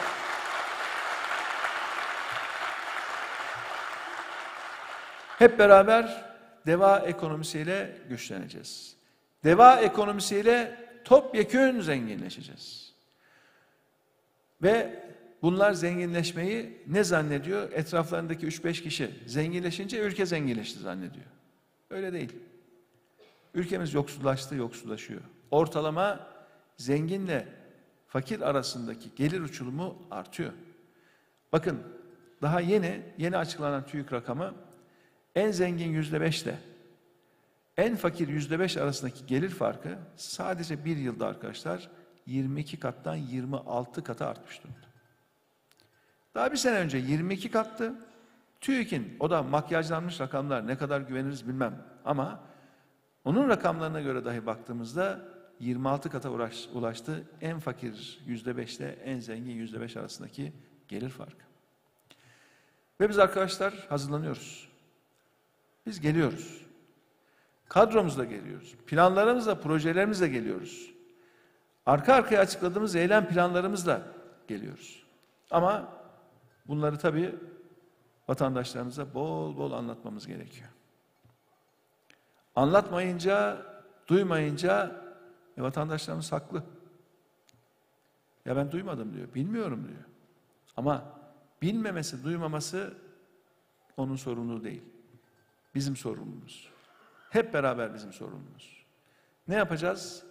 Hep 5.40 5.60
beraber 5.60 6.25
deva 6.66 7.00
ekonomisiyle 7.00 7.98
güçleneceğiz. 8.10 8.96
Deva 9.44 9.80
ekonomisiyle 9.80 10.86
topyekün 11.04 11.80
zenginleşeceğiz. 11.80 12.94
Ve 14.62 15.04
bunlar 15.42 15.74
zenginleşmeyi 15.74 16.84
ne 16.88 17.04
zannediyor? 17.04 17.72
Etraflarındaki 17.72 18.48
3-5 18.48 18.84
kişi 18.84 19.12
zenginleşince 19.26 20.00
ülke 20.00 20.26
zenginleşti 20.26 20.80
zannediyor. 20.80 21.26
Öyle 21.90 22.14
değil. 22.14 22.34
Ülkemiz 23.54 23.94
yoksullaştı, 23.94 24.56
yoksullaşıyor. 24.56 25.22
Ortalama 25.52 26.28
zenginle 26.78 27.48
fakir 28.08 28.42
arasındaki 28.42 29.16
gelir 29.16 29.42
uçurumu 29.42 30.08
artıyor. 30.12 30.52
Bakın 31.52 31.80
daha 32.42 32.60
yeni, 32.60 33.02
yeni 33.18 33.38
açıklanan 33.38 33.86
TÜİK 33.86 34.14
rakamı 34.14 34.54
en 35.36 35.52
zengin 35.52 35.92
yüzde 35.92 36.22
beşle 36.22 36.60
en 37.78 37.96
fakir 37.96 38.28
yüzde 38.28 38.60
beş 38.60 38.78
arasındaki 38.78 39.26
gelir 39.26 39.50
farkı 39.50 39.98
sadece 40.16 40.86
bir 40.86 40.98
yılda 40.98 41.28
arkadaşlar 41.28 41.90
22 42.26 42.80
kattan 42.80 43.16
26 43.16 44.04
kata 44.04 44.28
artmış 44.28 44.64
durumda. 44.64 44.88
Daha 46.36 46.52
bir 46.52 46.58
sene 46.58 46.78
önce 46.78 46.98
22 46.98 47.52
kattı. 47.52 47.96
TÜİK'in 48.62 49.18
o 49.20 49.30
da 49.30 49.44
makyajlanmış 49.44 50.20
rakamlar 50.20 50.68
ne 50.68 50.78
kadar 50.78 51.02
güveniriz 51.02 51.48
bilmem 51.48 51.84
ama 52.06 52.44
onun 53.26 53.50
rakamlarına 53.50 54.02
göre 54.02 54.26
dahi 54.26 54.46
baktığımızda 54.46 55.22
26 55.60 56.10
kata 56.10 56.30
ulaştı. 56.74 57.24
En 57.42 57.60
fakir 57.60 58.20
yüzde 58.26 58.58
beşle 58.58 58.90
en 58.90 59.20
zengin 59.20 59.56
yüzde 59.56 59.82
beş 59.82 59.98
arasındaki 59.98 60.54
gelir 60.88 61.10
farkı. 61.10 61.46
Ve 63.02 63.10
biz 63.10 63.20
arkadaşlar 63.20 63.74
hazırlanıyoruz. 63.90 64.75
Biz 65.86 66.02
geliyoruz. 66.02 66.66
Kadromuzla 67.70 68.26
geliyoruz. 68.26 68.76
Planlarımızla, 68.88 69.62
projelerimizle 69.62 70.28
geliyoruz. 70.28 70.92
Arka 71.86 72.14
arkaya 72.14 72.42
açıkladığımız 72.42 72.96
eylem 72.96 73.28
planlarımızla 73.28 74.02
geliyoruz. 74.48 75.06
Ama 75.52 75.94
bunları 76.68 76.98
tabii 76.98 77.36
vatandaşlarımıza 78.28 79.14
bol 79.14 79.58
bol 79.58 79.72
anlatmamız 79.72 80.28
gerekiyor. 80.28 80.70
Anlatmayınca, 82.56 83.66
duymayınca 84.08 85.02
e, 85.58 85.62
vatandaşlarımız 85.62 86.32
haklı. 86.32 86.64
Ya 88.46 88.56
ben 88.56 88.72
duymadım 88.72 89.14
diyor, 89.14 89.34
bilmiyorum 89.34 89.88
diyor. 89.88 90.04
Ama 90.78 91.04
bilmemesi, 91.62 92.24
duymaması 92.24 92.94
onun 93.98 94.16
sorumluluğu 94.16 94.64
değil. 94.64 94.84
Bizim 95.76 95.96
sorumluluğumuz. 95.96 96.70
Hep 97.30 97.54
beraber 97.54 97.94
bizim 97.94 98.14
sorumluluğumuz. 98.14 98.86
Ne 99.48 99.56
yapacağız? 99.56 100.24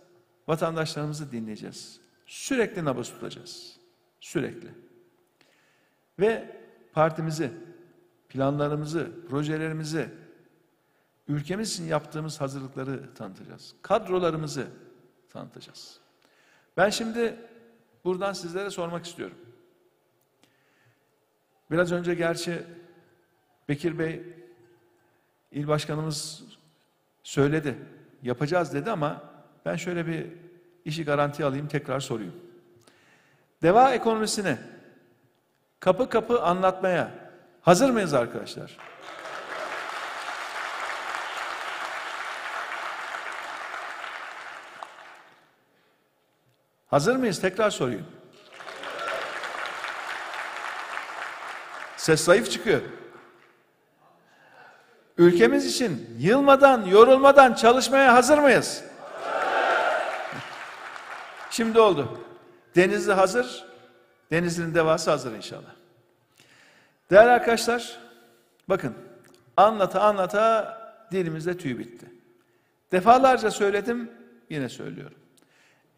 Vatandaşlarımızı 0.48 1.32
dinleyeceğiz. 1.32 2.00
Sürekli 2.26 2.84
nabız 2.84 3.08
tutacağız. 3.08 3.76
Sürekli. 4.20 4.68
Ve 6.18 6.60
partimizi, 6.92 7.52
planlarımızı, 8.28 9.10
projelerimizi, 9.28 10.08
ülkemiz 11.28 11.72
için 11.72 11.84
yaptığımız 11.84 12.40
hazırlıkları 12.40 13.14
tanıtacağız. 13.14 13.74
Kadrolarımızı 13.82 14.66
tanıtacağız. 15.28 16.00
Ben 16.76 16.90
şimdi 16.90 17.36
buradan 18.04 18.32
sizlere 18.32 18.70
sormak 18.70 19.06
istiyorum. 19.06 19.36
Biraz 21.70 21.92
önce 21.92 22.14
gerçi 22.14 22.62
Bekir 23.68 23.98
Bey, 23.98 24.22
il 25.54 25.68
başkanımız 25.68 26.42
söyledi, 27.22 27.78
yapacağız 28.22 28.74
dedi 28.74 28.90
ama 28.90 29.22
ben 29.64 29.76
şöyle 29.76 30.06
bir 30.06 30.26
işi 30.84 31.04
garanti 31.04 31.44
alayım 31.44 31.68
tekrar 31.68 32.00
sorayım. 32.00 32.34
Deva 33.62 33.94
ekonomisini 33.94 34.56
kapı 35.80 36.08
kapı 36.08 36.42
anlatmaya 36.42 37.10
hazır 37.62 37.90
mıyız 37.90 38.14
arkadaşlar? 38.14 38.76
Hazır 46.86 47.16
mıyız? 47.16 47.40
Tekrar 47.40 47.70
sorayım. 47.70 48.06
Ses 51.96 52.24
zayıf 52.24 52.50
çıkıyor. 52.50 52.80
Ülkemiz 55.18 55.66
için 55.66 56.16
yılmadan, 56.18 56.86
yorulmadan 56.86 57.54
çalışmaya 57.54 58.14
hazır 58.14 58.38
mıyız? 58.38 58.84
Şimdi 61.50 61.80
oldu. 61.80 62.20
Denizli 62.76 63.12
hazır. 63.12 63.64
Denizli'nin 64.30 64.74
devası 64.74 65.10
hazır 65.10 65.32
inşallah. 65.32 65.74
Değerli 67.10 67.30
arkadaşlar, 67.30 67.98
bakın 68.68 68.94
anlata 69.56 70.00
anlata 70.00 70.78
dilimizde 71.12 71.56
tüy 71.58 71.78
bitti. 71.78 72.06
Defalarca 72.92 73.50
söyledim, 73.50 74.10
yine 74.50 74.68
söylüyorum. 74.68 75.18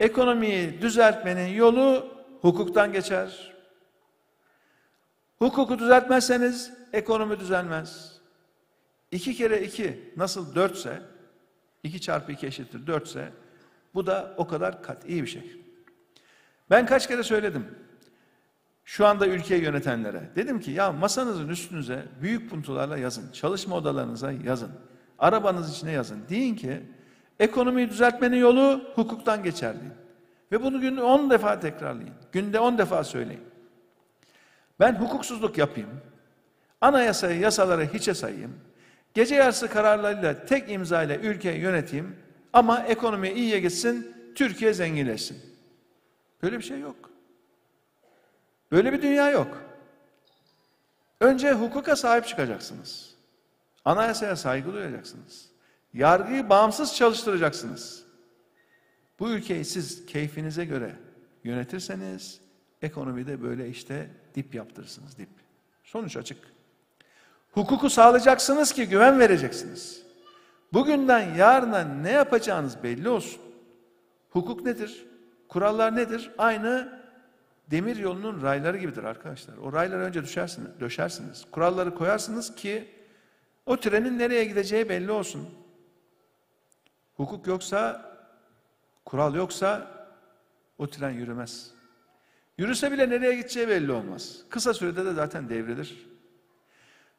Ekonomiyi 0.00 0.82
düzeltmenin 0.82 1.46
yolu 1.46 2.16
hukuktan 2.40 2.92
geçer. 2.92 3.52
Hukuku 5.38 5.78
düzeltmezseniz 5.78 6.72
ekonomi 6.92 7.40
düzelmez. 7.40 8.15
İki 9.10 9.34
kere 9.34 9.62
iki 9.62 10.12
nasıl 10.16 10.54
dörtse, 10.54 11.02
iki 11.82 12.00
çarpı 12.00 12.32
iki 12.32 12.46
eşittir 12.46 12.86
dörtse, 12.86 13.32
bu 13.94 14.06
da 14.06 14.34
o 14.36 14.46
kadar 14.46 14.82
kat 14.82 15.08
iyi 15.08 15.22
bir 15.22 15.28
şey. 15.28 15.60
Ben 16.70 16.86
kaç 16.86 17.08
kere 17.08 17.22
söyledim. 17.22 17.66
Şu 18.84 19.06
anda 19.06 19.26
ülkeyi 19.26 19.62
yönetenlere. 19.62 20.30
Dedim 20.36 20.60
ki 20.60 20.70
ya 20.70 20.92
masanızın 20.92 21.48
üstünüze 21.48 22.04
büyük 22.22 22.50
puntolarla 22.50 22.98
yazın. 22.98 23.32
Çalışma 23.32 23.76
odalarınıza 23.76 24.32
yazın. 24.32 24.70
Arabanız 25.18 25.72
içine 25.72 25.92
yazın. 25.92 26.28
Deyin 26.28 26.56
ki 26.56 26.82
ekonomiyi 27.40 27.90
düzeltmenin 27.90 28.36
yolu 28.36 28.84
hukuktan 28.94 29.42
geçer 29.42 29.80
deyin. 29.80 29.94
Ve 30.52 30.62
bunu 30.62 30.80
günde 30.80 31.02
on 31.02 31.30
defa 31.30 31.60
tekrarlayın. 31.60 32.14
Günde 32.32 32.60
on 32.60 32.78
defa 32.78 33.04
söyleyin. 33.04 33.42
Ben 34.80 34.94
hukuksuzluk 34.94 35.58
yapayım. 35.58 35.90
Anayasayı, 36.80 37.40
yasaları 37.40 37.94
hiçe 37.94 38.14
sayayım. 38.14 38.54
Gece 39.16 39.34
yarısı 39.34 39.68
kararlarıyla 39.68 40.46
tek 40.46 40.70
imza 40.70 41.02
ile 41.02 41.16
ülkeyi 41.16 41.60
yöneteyim 41.60 42.16
ama 42.52 42.82
ekonomi 42.82 43.30
iyiye 43.30 43.60
gitsin, 43.60 44.16
Türkiye 44.34 44.74
zenginleşsin. 44.74 45.38
Böyle 46.42 46.58
bir 46.58 46.62
şey 46.64 46.80
yok. 46.80 47.10
Böyle 48.72 48.92
bir 48.92 49.02
dünya 49.02 49.30
yok. 49.30 49.62
Önce 51.20 51.52
hukuka 51.52 51.96
sahip 51.96 52.26
çıkacaksınız. 52.26 53.14
Anayasaya 53.84 54.36
saygı 54.36 54.72
duyacaksınız. 54.72 55.48
Yargıyı 55.94 56.48
bağımsız 56.48 56.94
çalıştıracaksınız. 56.94 58.04
Bu 59.18 59.30
ülkeyi 59.30 59.64
siz 59.64 60.06
keyfinize 60.06 60.64
göre 60.64 60.96
yönetirseniz 61.44 62.40
ekonomide 62.82 63.42
böyle 63.42 63.68
işte 63.68 64.10
dip 64.34 64.54
yaptırırsınız 64.54 65.18
dip. 65.18 65.28
Sonuç 65.84 66.16
açık. 66.16 66.55
Hukuku 67.56 67.90
sağlayacaksınız 67.90 68.72
ki 68.72 68.88
güven 68.88 69.18
vereceksiniz. 69.18 70.02
Bugünden 70.72 71.34
yarına 71.34 71.80
ne 71.80 72.10
yapacağınız 72.10 72.82
belli 72.82 73.08
olsun. 73.08 73.42
Hukuk 74.30 74.64
nedir? 74.64 75.06
Kurallar 75.48 75.96
nedir? 75.96 76.30
Aynı 76.38 77.02
demir 77.70 77.96
yolunun 77.96 78.42
rayları 78.42 78.78
gibidir 78.78 79.04
arkadaşlar. 79.04 79.56
O 79.56 79.72
rayları 79.72 80.00
önce 80.00 80.22
düşersiniz, 80.22 80.80
döşersiniz. 80.80 81.44
Kuralları 81.50 81.94
koyarsınız 81.94 82.54
ki 82.54 82.88
o 83.66 83.80
trenin 83.80 84.18
nereye 84.18 84.44
gideceği 84.44 84.88
belli 84.88 85.10
olsun. 85.10 85.48
Hukuk 87.16 87.46
yoksa, 87.46 88.12
kural 89.04 89.34
yoksa 89.34 89.86
o 90.78 90.86
tren 90.86 91.10
yürümez. 91.10 91.70
Yürüse 92.58 92.92
bile 92.92 93.10
nereye 93.10 93.34
gideceği 93.36 93.68
belli 93.68 93.92
olmaz. 93.92 94.36
Kısa 94.50 94.74
sürede 94.74 95.04
de 95.04 95.12
zaten 95.12 95.48
devrilir. 95.48 96.15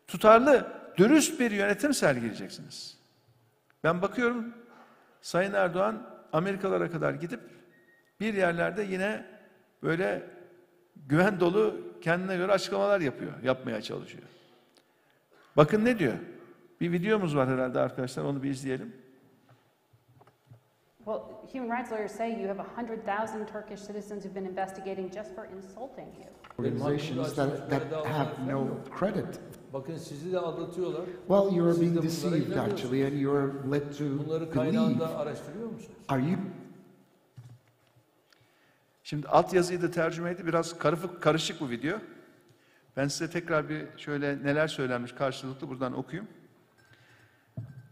Tutarlı, 0.08 0.68
dürüst 0.98 1.40
bir 1.40 1.52
yönetim 1.52 1.94
sergileyeceksiniz. 1.94 2.98
Ben 3.84 4.02
bakıyorum 4.02 4.54
Sayın 5.22 5.54
Erdoğan 5.54 6.10
Amerikalara 6.34 6.92
kadar 6.92 7.14
gidip 7.14 7.40
bir 8.20 8.34
yerlerde 8.34 8.84
yine 8.84 9.26
böyle 9.84 10.24
güven 10.96 11.40
dolu 11.40 11.76
kendine 12.02 12.38
göre 12.38 12.52
açıklamalar 12.52 13.02
yapıyor, 13.02 13.32
yapmaya 13.44 13.82
çalışıyor. 13.82 14.24
Bakın 15.58 15.86
ne 15.86 16.00
diyor? 16.00 16.14
Bir 16.82 16.92
videomuz 16.92 17.36
var 17.36 17.50
herhalde 17.50 17.80
arkadaşlar, 17.80 18.24
onu 18.24 18.44
bir 18.44 18.50
izleyelim. 18.50 18.96
Well, 20.98 21.22
human 21.54 21.78
rights 21.78 21.92
lawyers 21.92 22.12
say 22.12 22.42
you 22.42 22.50
have 22.50 22.66
100,000 22.78 23.46
Turkish 23.46 23.88
citizens 23.88 24.24
who've 24.24 24.36
been 24.36 24.46
investigating 24.46 25.14
just 25.14 25.36
for 25.36 25.46
insulting 25.46 26.08
you. 26.18 26.28
organizations 26.60 27.36
that, 27.36 27.70
that 27.70 28.06
have 28.06 28.46
no 28.48 28.68
credit. 29.00 29.40
Bakın 29.74 29.98
sizi 29.98 30.32
de 30.34 30.40
aldatıyorlar. 30.40 31.02
Well, 31.28 31.56
you 31.58 31.70
are 31.70 31.82
being 31.82 32.04
deceived 32.04 32.56
actually, 32.56 33.06
and 33.06 33.20
you 33.20 33.38
are 33.38 33.48
led 33.72 33.98
to 33.98 34.04
Bunları 34.04 34.42
believe. 34.42 34.54
kaynağında 34.54 35.18
araştırıyor 35.18 35.66
musunuz? 35.68 35.98
Are 36.08 36.22
you 36.22 36.40
Şimdi 39.04 39.28
altyazıyı 39.28 39.82
da 39.82 39.92
tercüme 39.92 40.30
edip 40.32 40.48
biraz 40.48 40.78
karışık, 40.78 41.22
karışık 41.22 41.62
bu 41.62 41.70
video. 41.70 41.98
Ben 42.98 43.08
size 43.08 43.30
tekrar 43.30 43.70
bir 43.70 43.86
şöyle 43.98 44.44
neler 44.44 44.68
söylenmiş 44.68 45.12
karşılıklı 45.12 45.70
buradan 45.70 45.98
okuyayım. 45.98 46.28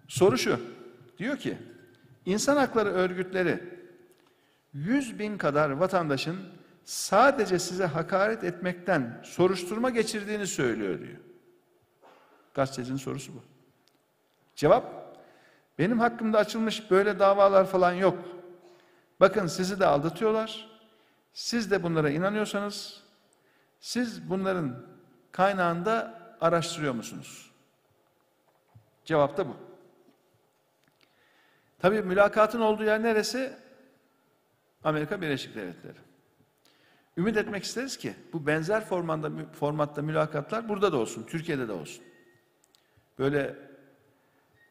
Soru 0.08 0.38
şu, 0.38 0.60
diyor 1.18 1.38
ki, 1.38 1.58
insan 2.26 2.58
hakları 2.58 2.90
örgütleri 2.90 3.64
100 4.74 5.20
bin 5.20 5.38
kadar 5.38 5.70
vatandaşın 5.70 6.38
sadece 6.84 7.60
size 7.60 7.86
hakaret 7.86 8.44
etmekten 8.44 9.22
soruşturma 9.24 9.90
geçirdiğini 9.90 10.48
söylüyor 10.48 11.00
diyor. 11.00 11.18
Gazetecinin 12.56 12.98
sorusu 12.98 13.34
bu. 13.34 13.44
Cevap, 14.56 14.86
benim 15.80 16.00
hakkımda 16.00 16.38
açılmış 16.38 16.92
böyle 16.92 17.20
davalar 17.20 17.66
falan 17.66 17.94
yok. 17.94 18.18
Bakın 19.20 19.48
sizi 19.48 19.80
de 19.80 19.86
aldatıyorlar. 19.86 20.70
Siz 21.34 21.72
de 21.72 21.84
bunlara 21.84 22.10
inanıyorsanız 22.10 23.04
siz 23.80 24.30
bunların 24.30 24.86
kaynağında 25.32 26.22
araştırıyor 26.42 26.94
musunuz? 26.94 27.52
Cevap 29.06 29.38
da 29.38 29.48
bu. 29.48 29.56
Tabii 31.80 32.02
mülakatın 32.02 32.62
olduğu 32.62 32.84
yer 32.84 33.04
neresi? 33.04 33.54
Amerika 34.84 35.22
Birleşik 35.22 35.56
Devletleri. 35.56 35.98
Ümit 37.18 37.38
etmek 37.38 37.64
isteriz 37.64 37.98
ki 37.98 38.14
bu 38.34 38.48
benzer 38.48 38.86
formanda, 38.86 39.32
formatta 39.60 40.02
mülakatlar 40.02 40.70
burada 40.70 40.92
da 40.92 40.98
olsun, 40.98 41.24
Türkiye'de 41.24 41.68
de 41.68 41.72
olsun. 41.72 42.04
Böyle 43.20 43.56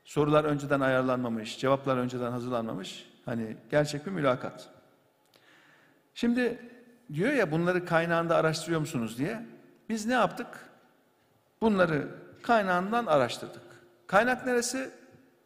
sorular 0.05 0.45
önceden 0.45 0.81
ayarlanmamış, 0.81 1.59
cevaplar 1.59 1.97
önceden 1.97 2.31
hazırlanmamış. 2.31 3.11
Hani 3.25 3.57
gerçek 3.71 4.07
bir 4.07 4.11
mülakat. 4.11 4.69
Şimdi 6.15 6.59
diyor 7.13 7.33
ya 7.33 7.51
bunları 7.51 7.85
kaynağında 7.85 8.37
araştırıyor 8.37 8.81
musunuz 8.81 9.19
diye. 9.19 9.47
Biz 9.89 10.07
ne 10.07 10.13
yaptık? 10.13 10.47
Bunları 11.61 12.09
kaynağından 12.43 13.07
araştırdık. 13.07 13.63
Kaynak 14.07 14.47
neresi? 14.47 14.91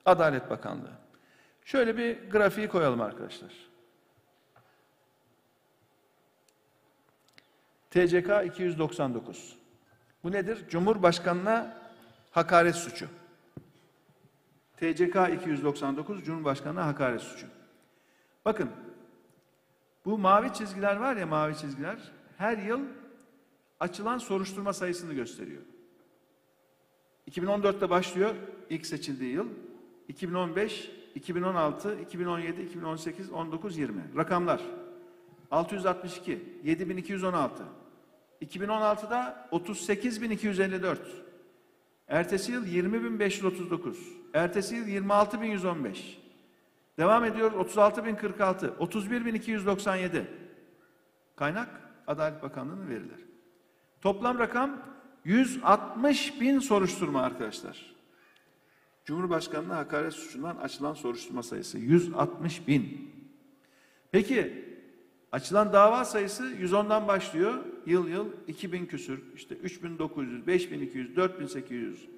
Adalet 0.04 0.50
Bakanlığı. 0.50 0.92
Şöyle 1.64 1.96
bir 1.96 2.30
grafiği 2.30 2.68
koyalım 2.68 3.00
arkadaşlar. 3.00 3.52
TCK 7.90 8.46
299. 8.46 9.56
Bu 10.24 10.32
nedir? 10.32 10.68
Cumhurbaşkanına 10.68 11.76
hakaret 12.30 12.74
suçu. 12.74 13.06
TCK 14.76 15.16
299 15.34 16.24
Cumhurbaşkanına 16.24 16.86
hakaret 16.86 17.20
suçu. 17.20 17.46
Bakın 18.44 18.70
bu 20.04 20.18
mavi 20.18 20.52
çizgiler 20.52 20.96
var 20.96 21.16
ya 21.16 21.26
mavi 21.26 21.56
çizgiler 21.56 21.98
her 22.38 22.58
yıl 22.58 22.80
açılan 23.80 24.18
soruşturma 24.18 24.72
sayısını 24.72 25.14
gösteriyor. 25.14 25.62
2014'te 27.30 27.90
başlıyor 27.90 28.34
ilk 28.70 28.86
seçildiği 28.86 29.32
yıl. 29.32 29.48
2015, 30.08 30.90
2016, 31.14 32.00
2017, 32.00 32.62
2018, 32.62 33.30
19, 33.30 33.78
20. 33.78 34.02
Rakamlar. 34.16 34.62
662, 35.50 36.60
7216. 36.64 37.64
2016'da 38.42 39.48
38254. 39.52 41.27
Ertesi 42.08 42.52
yıl 42.52 42.66
20539. 42.66 43.98
Ertesi 44.34 44.76
yıl 44.76 44.86
26115. 44.86 46.18
Devam 46.98 47.24
ediyor 47.24 47.52
36.046, 47.52 48.76
31.297. 48.76 50.24
Kaynak 51.36 51.68
Adalet 52.06 52.42
Bakanlığı'nın 52.42 52.88
verileri. 52.88 53.28
Toplam 54.00 54.38
rakam 54.38 54.82
160 55.24 56.40
bin 56.40 56.58
soruşturma 56.58 57.22
arkadaşlar. 57.22 57.94
Cumhurbaşkanlığı 59.04 59.72
hakaret 59.72 60.12
suçundan 60.12 60.56
açılan 60.56 60.94
soruşturma 60.94 61.42
sayısı 61.42 61.78
160 61.78 62.68
bin. 62.68 63.10
Peki 64.10 64.64
açılan 65.32 65.72
dava 65.72 66.04
sayısı 66.04 66.44
110'dan 66.44 67.08
başlıyor. 67.08 67.54
Yıl 67.88 68.08
yıl 68.08 68.32
2000 68.46 68.86
küsür, 68.86 69.22
işte 69.34 69.54
3900, 69.54 70.46
5200, 70.46 71.16
4800, 71.16 72.08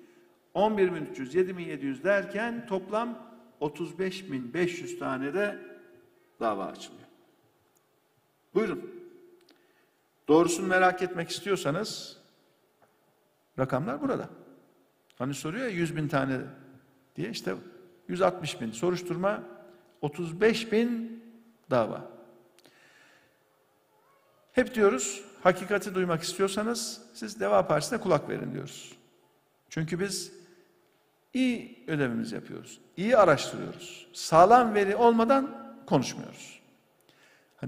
11300, 0.54 1.34
7700 1.34 2.04
derken 2.04 2.66
toplam 2.66 3.30
35.500 3.60 4.98
tane 4.98 5.34
de 5.34 5.58
dava 6.40 6.66
açılıyor. 6.66 7.06
Buyurun. 8.54 8.90
Doğrusunu 10.28 10.66
merak 10.66 11.02
etmek 11.02 11.30
istiyorsanız 11.30 12.18
rakamlar 13.58 14.02
burada. 14.02 14.28
Hani 15.18 15.34
soruyor 15.34 15.64
ya 15.64 15.70
100 15.70 15.96
bin 15.96 16.08
tane 16.08 16.40
diye 17.16 17.30
işte 17.30 17.54
160 18.08 18.60
bin 18.60 18.70
soruşturma 18.70 19.42
35 20.00 20.72
bin 20.72 21.22
dava. 21.70 22.10
Hep 24.52 24.74
diyoruz 24.74 25.29
hakikati 25.42 25.94
duymak 25.94 26.22
istiyorsanız 26.22 27.02
siz 27.14 27.40
Deva 27.40 27.66
Partisi'ne 27.66 28.00
kulak 28.00 28.28
verin 28.28 28.52
diyoruz. 28.54 28.92
Çünkü 29.68 30.00
biz 30.00 30.32
iyi 31.34 31.84
ödevimizi 31.86 32.34
yapıyoruz. 32.34 32.80
İyi 32.96 33.16
araştırıyoruz. 33.16 34.06
Sağlam 34.12 34.74
veri 34.74 34.96
olmadan 34.96 35.74
konuşmuyoruz. 35.86 36.60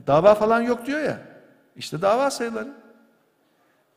Dava 0.07 0.35
falan 0.35 0.61
yok 0.61 0.87
diyor 0.87 1.01
ya. 1.01 1.21
İşte 1.77 2.03
dava 2.03 2.31
sayıları. 2.31 2.73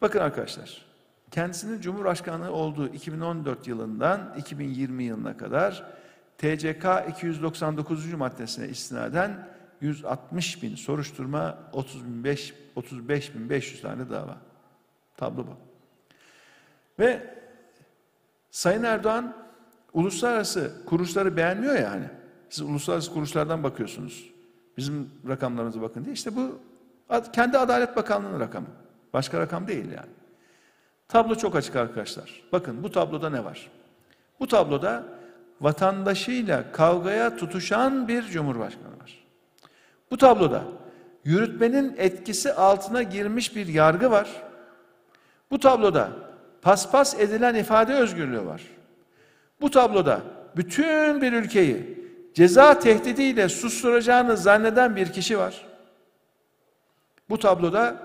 Bakın 0.01 0.19
arkadaşlar. 0.19 0.85
Kendisinin 1.31 1.81
Cumhurbaşkanı 1.81 2.51
olduğu 2.51 2.87
2014 2.87 3.67
yılından 3.67 4.35
2020 4.37 5.03
yılına 5.03 5.37
kadar 5.37 5.83
TCK 6.37 6.85
299. 7.09 8.13
maddesine 8.13 8.67
istinaden 8.67 9.47
160 9.81 10.63
bin 10.63 10.75
soruşturma 10.75 11.57
35 11.73 12.53
35 12.75 13.35
bin 13.35 13.49
500 13.49 13.81
tane 13.81 14.09
dava. 14.09 14.37
Tablo 15.17 15.47
bu. 15.47 15.57
Ve 16.99 17.35
Sayın 18.51 18.83
Erdoğan 18.83 19.33
uluslararası 19.93 20.71
kuruluşları 20.85 21.37
beğenmiyor 21.37 21.75
ya 21.75 21.91
hani. 21.91 22.05
Siz 22.49 22.61
uluslararası 22.61 23.13
kuruluşlardan 23.13 23.63
bakıyorsunuz. 23.63 24.31
Bizim 24.77 25.11
rakamlarımıza 25.27 25.81
bakın 25.81 26.05
diye. 26.05 26.13
İşte 26.13 26.35
bu 26.35 26.59
kendi 27.33 27.57
Adalet 27.57 27.95
Bakanlığı'nın 27.95 28.39
rakamı. 28.39 28.67
Başka 29.13 29.39
rakam 29.39 29.67
değil 29.67 29.85
yani. 29.85 30.11
Tablo 31.07 31.35
çok 31.35 31.55
açık 31.55 31.75
arkadaşlar. 31.75 32.41
Bakın 32.51 32.83
bu 32.83 32.91
tabloda 32.91 33.29
ne 33.29 33.45
var? 33.45 33.71
Bu 34.39 34.47
tabloda 34.47 35.03
vatandaşıyla 35.61 36.71
kavgaya 36.71 37.37
tutuşan 37.37 38.07
bir 38.07 38.23
cumhurbaşkanı 38.23 38.99
var. 38.99 39.24
Bu 40.11 40.17
tabloda 40.17 40.63
yürütmenin 41.23 41.95
etkisi 41.97 42.53
altına 42.53 43.03
girmiş 43.03 43.55
bir 43.55 43.67
yargı 43.67 44.11
var. 44.11 44.43
Bu 45.51 45.59
tabloda 45.59 46.09
paspas 46.61 47.19
edilen 47.19 47.55
ifade 47.55 47.93
özgürlüğü 47.93 48.45
var. 48.45 48.61
Bu 49.61 49.71
tabloda 49.71 50.21
bütün 50.55 51.21
bir 51.21 51.33
ülkeyi 51.33 52.05
ceza 52.33 52.79
tehdidiyle 52.79 53.49
susturacağını 53.49 54.37
zanneden 54.37 54.95
bir 54.95 55.13
kişi 55.13 55.37
var. 55.37 55.65
Bu 57.29 57.39
tabloda 57.39 57.95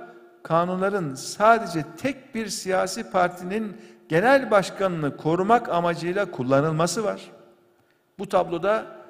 kanunların 0.43 1.15
sadece 1.15 1.85
tek 1.97 2.35
bir 2.35 2.47
siyasi 2.47 3.11
partinin 3.11 3.77
genel 4.09 4.51
başkanını 4.51 5.17
korumak 5.17 5.69
amacıyla 5.69 6.31
kullanılması 6.31 7.05
var. 7.05 7.31
Bu 8.19 8.29
tabloda 8.29 9.01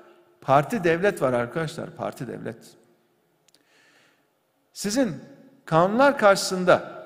Parti 0.40 0.84
devlet 0.84 1.22
var 1.22 1.32
arkadaşlar, 1.32 1.90
parti 1.90 2.28
devlet. 2.28 2.56
Sizin 4.80 5.16
kanunlar 5.64 6.18
karşısında 6.18 7.04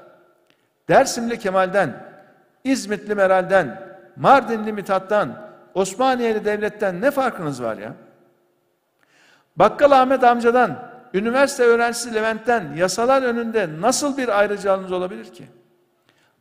Dersimli 0.88 1.38
Kemal'den, 1.38 2.06
İzmitli 2.64 3.14
Meral'den, 3.14 3.96
Mardinli 4.16 4.72
Mithat'tan, 4.72 5.50
Osmaniyeli 5.74 6.44
Devlet'ten 6.44 7.00
ne 7.00 7.10
farkınız 7.10 7.62
var 7.62 7.76
ya? 7.76 7.94
Bakkal 9.56 9.90
Ahmet 9.90 10.24
amcadan, 10.24 10.92
üniversite 11.14 11.62
öğrencisi 11.62 12.14
Levent'ten 12.14 12.74
yasalar 12.76 13.22
önünde 13.22 13.80
nasıl 13.80 14.16
bir 14.16 14.38
ayrıcalığınız 14.38 14.92
olabilir 14.92 15.32
ki? 15.32 15.44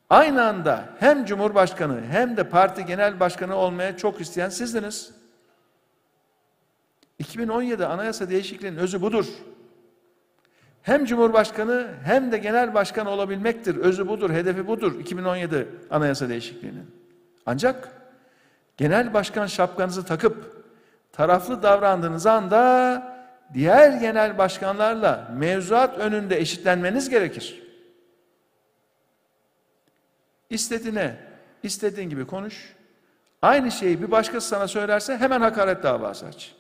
Aynı 0.09 0.45
anda 0.45 0.83
hem 0.99 1.25
Cumhurbaşkanı 1.25 2.01
hem 2.11 2.37
de 2.37 2.49
parti 2.49 2.85
genel 2.85 3.19
başkanı 3.19 3.55
olmaya 3.55 3.97
çok 3.97 4.21
isteyen 4.21 4.49
sizdiniz. 4.49 5.11
2017 7.19 7.85
anayasa 7.85 8.29
değişikliğinin 8.29 8.77
özü 8.77 9.01
budur. 9.01 9.25
Hem 10.83 11.05
Cumhurbaşkanı 11.05 11.87
hem 12.03 12.31
de 12.31 12.37
genel 12.37 12.73
başkan 12.73 13.07
olabilmektir. 13.07 13.75
Özü 13.75 14.07
budur, 14.07 14.29
hedefi 14.29 14.67
budur 14.67 14.99
2017 14.99 15.67
anayasa 15.91 16.29
değişikliğinin. 16.29 16.91
Ancak 17.45 17.89
genel 18.77 19.13
başkan 19.13 19.45
şapkanızı 19.45 20.05
takıp 20.05 20.65
taraflı 21.11 21.63
davrandığınız 21.63 22.25
anda 22.25 23.03
diğer 23.53 23.91
genel 23.91 24.37
başkanlarla 24.37 25.31
mevzuat 25.37 25.97
önünde 25.97 26.39
eşitlenmeniz 26.39 27.09
gerekir. 27.09 27.63
İstediğine, 30.49 31.15
istediğin 31.63 32.09
gibi 32.09 32.27
konuş. 32.27 32.75
Aynı 33.41 33.71
şeyi 33.71 34.01
bir 34.01 34.11
başkası 34.11 34.47
sana 34.47 34.67
söylerse 34.67 35.17
hemen 35.17 35.41
hakaret 35.41 35.83
davası 35.83 36.25
aç. 36.25 36.55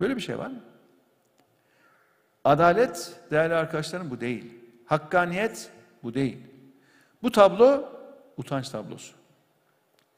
Böyle 0.00 0.16
bir 0.16 0.20
şey 0.20 0.38
var 0.38 0.46
mı? 0.46 0.60
Adalet 2.44 3.20
değerli 3.30 3.54
arkadaşlarım 3.54 4.10
bu 4.10 4.20
değil. 4.20 4.54
Hakkaniyet 4.86 5.70
bu 6.02 6.14
değil. 6.14 6.38
Bu 7.22 7.32
tablo 7.32 7.88
utanç 8.36 8.68
tablosu. 8.68 9.14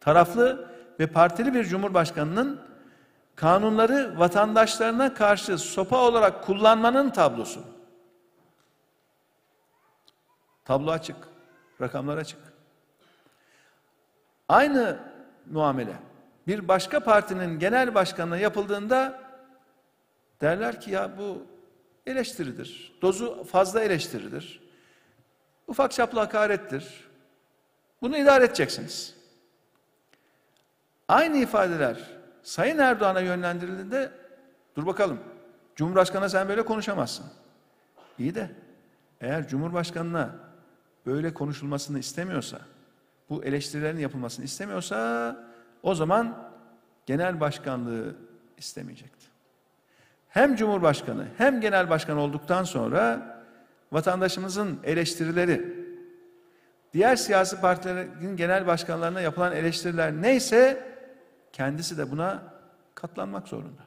Taraflı 0.01 0.73
ve 1.01 1.07
partili 1.07 1.55
bir 1.55 1.65
cumhurbaşkanının 1.65 2.61
kanunları 3.37 4.19
vatandaşlarına 4.19 5.15
karşı 5.15 5.59
sopa 5.59 5.97
olarak 5.97 6.45
kullanmanın 6.45 7.11
tablosu. 7.11 7.65
Tablo 10.65 10.91
açık, 10.91 11.17
rakamlar 11.81 12.17
açık. 12.19 12.39
Aynı 14.49 14.99
muamele 15.51 15.97
bir 16.47 16.69
başka 16.69 17.01
partinin 17.01 17.59
genel 17.59 17.95
başkanına 17.95 18.37
yapıldığında 18.37 19.21
derler 20.41 20.81
ki 20.81 20.91
ya 20.91 21.19
bu 21.19 21.52
eleştiridir. 22.07 22.99
Dozu 23.03 23.45
fazla 23.45 23.81
eleştiridir. 23.81 24.63
Ufak 25.67 25.93
çaplı 25.93 26.19
hakarettir. 26.19 27.11
Bunu 28.03 28.17
idare 28.17 28.45
edeceksiniz. 28.45 29.15
Aynı 31.09 31.37
ifadeler 31.37 31.99
Sayın 32.43 32.79
Erdoğan'a 32.79 33.21
yönlendirildiğinde 33.21 34.13
dur 34.77 34.87
bakalım. 34.87 35.21
Cumhurbaşkanına 35.77 36.29
sen 36.29 36.49
böyle 36.49 36.65
konuşamazsın. 36.65 37.27
İyi 38.19 38.35
de 38.35 38.51
eğer 39.21 39.49
Cumhurbaşkanına 39.49 40.35
böyle 41.07 41.35
konuşulmasını 41.35 41.99
istemiyorsa, 41.99 42.59
bu 43.29 43.45
eleştirilerin 43.45 43.99
yapılmasını 43.99 44.45
istemiyorsa 44.45 45.37
o 45.83 45.95
zaman 45.95 46.53
genel 47.07 47.41
başkanlığı 47.41 48.17
istemeyecekti. 48.57 49.22
Hem 50.33 50.57
Cumhurbaşkanı 50.57 51.27
hem 51.39 51.61
genel 51.61 51.91
başkan 51.91 52.17
olduktan 52.17 52.65
sonra 52.65 53.33
vatandaşımızın 53.93 54.81
eleştirileri, 54.85 55.77
diğer 56.93 57.17
siyasi 57.17 57.61
partilerin 57.61 58.37
genel 58.37 58.67
başkanlarına 58.67 59.21
yapılan 59.21 59.53
eleştiriler 59.53 60.13
neyse 60.13 60.89
kendisi 61.53 61.99
de 61.99 62.11
buna 62.11 62.43
katlanmak 62.95 63.49
zorunda. 63.49 63.83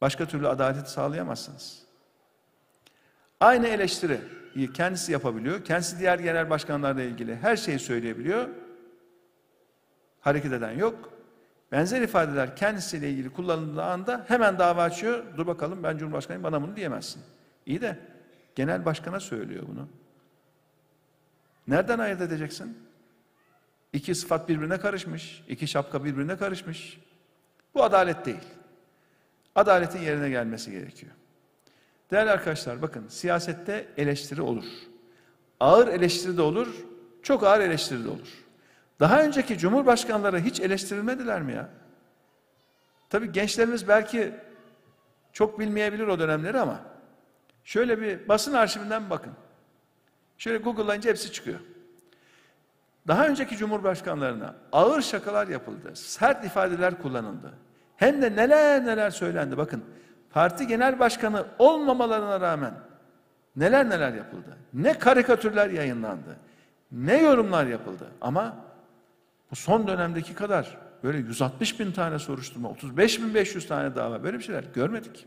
Başka 0.00 0.26
türlü 0.26 0.48
adaleti 0.48 0.90
sağlayamazsınız. 0.90 1.82
Aynı 3.40 3.66
eleştiri 3.66 4.20
kendisi 4.74 5.12
yapabiliyor. 5.12 5.64
Kendisi 5.64 5.98
diğer 5.98 6.18
genel 6.18 6.50
başkanlarla 6.50 7.02
ilgili 7.02 7.36
her 7.36 7.56
şeyi 7.56 7.78
söyleyebiliyor. 7.78 8.48
Hareket 10.20 10.52
eden 10.52 10.72
yok. 10.72 11.15
Benzer 11.72 12.02
ifadeler 12.02 12.56
kendisiyle 12.56 13.10
ilgili 13.10 13.30
kullanıldığı 13.30 13.82
anda 13.82 14.24
hemen 14.28 14.58
dava 14.58 14.82
açıyor. 14.82 15.24
Dur 15.36 15.46
bakalım 15.46 15.82
ben 15.82 15.98
Cumhurbaşkanıyım 15.98 16.44
bana 16.44 16.62
bunu 16.62 16.76
diyemezsin. 16.76 17.22
İyi 17.66 17.80
de 17.80 17.98
genel 18.54 18.84
başkana 18.84 19.20
söylüyor 19.20 19.64
bunu. 19.68 19.88
Nereden 21.68 21.98
ayırt 21.98 22.20
edeceksin? 22.20 22.78
İki 23.92 24.14
sıfat 24.14 24.48
birbirine 24.48 24.78
karışmış, 24.78 25.44
iki 25.48 25.68
şapka 25.68 26.04
birbirine 26.04 26.36
karışmış. 26.36 27.00
Bu 27.74 27.84
adalet 27.84 28.26
değil. 28.26 28.44
Adaletin 29.54 29.98
yerine 29.98 30.30
gelmesi 30.30 30.70
gerekiyor. 30.70 31.12
Değerli 32.10 32.30
arkadaşlar 32.30 32.82
bakın 32.82 33.08
siyasette 33.08 33.88
eleştiri 33.96 34.42
olur. 34.42 34.64
Ağır 35.60 35.88
eleştiri 35.88 36.36
de 36.36 36.42
olur, 36.42 36.68
çok 37.22 37.42
ağır 37.42 37.60
eleştiri 37.60 38.04
de 38.04 38.08
olur. 38.08 38.45
Daha 39.00 39.22
önceki 39.22 39.58
cumhurbaşkanları 39.58 40.38
hiç 40.38 40.60
eleştirilmediler 40.60 41.42
mi 41.42 41.52
ya? 41.52 41.68
Tabii 43.10 43.32
gençlerimiz 43.32 43.88
belki 43.88 44.34
çok 45.32 45.58
bilmeyebilir 45.58 46.06
o 46.06 46.18
dönemleri 46.18 46.60
ama 46.60 46.80
şöyle 47.64 48.00
bir 48.00 48.28
basın 48.28 48.52
arşivinden 48.52 49.10
bakın. 49.10 49.32
Şöyle 50.38 50.58
Google'layınca 50.58 51.10
hepsi 51.10 51.32
çıkıyor. 51.32 51.60
Daha 53.08 53.26
önceki 53.26 53.56
cumhurbaşkanlarına 53.56 54.54
ağır 54.72 55.02
şakalar 55.02 55.48
yapıldı, 55.48 55.96
sert 55.96 56.44
ifadeler 56.44 57.02
kullanıldı. 57.02 57.52
Hem 57.96 58.22
de 58.22 58.36
neler 58.36 58.86
neler 58.86 59.10
söylendi. 59.10 59.56
Bakın 59.56 59.84
parti 60.30 60.66
genel 60.66 60.98
başkanı 60.98 61.46
olmamalarına 61.58 62.40
rağmen 62.40 62.74
neler 63.56 63.88
neler 63.90 64.12
yapıldı. 64.12 64.56
Ne 64.72 64.98
karikatürler 64.98 65.70
yayınlandı. 65.70 66.36
Ne 66.92 67.22
yorumlar 67.22 67.66
yapıldı. 67.66 68.08
Ama 68.20 68.56
son 69.56 69.86
dönemdeki 69.86 70.34
kadar 70.34 70.78
böyle 71.04 71.18
160 71.18 71.80
bin 71.80 71.92
tane 71.92 72.18
soruşturma, 72.18 72.70
35 72.70 73.20
bin 73.20 73.34
500 73.34 73.68
tane 73.68 73.94
dava 73.94 74.22
böyle 74.22 74.38
bir 74.38 74.44
şeyler 74.44 74.64
görmedik. 74.74 75.26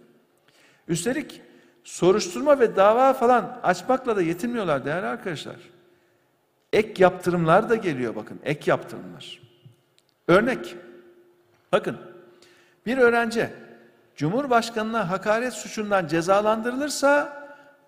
Üstelik 0.87 1.41
soruşturma 1.83 2.59
ve 2.59 2.75
dava 2.75 3.13
falan 3.13 3.59
açmakla 3.63 4.15
da 4.15 4.21
yetinmiyorlar 4.21 4.85
değerli 4.85 5.05
arkadaşlar. 5.05 5.55
Ek 6.73 7.03
yaptırımlar 7.03 7.69
da 7.69 7.75
geliyor 7.75 8.15
bakın. 8.15 8.39
Ek 8.43 8.71
yaptırımlar. 8.71 9.41
Örnek. 10.27 10.75
Bakın. 11.71 11.97
Bir 12.85 12.97
öğrenci 12.97 13.49
Cumhurbaşkanına 14.15 15.09
hakaret 15.09 15.53
suçundan 15.53 16.07
cezalandırılırsa 16.07 17.39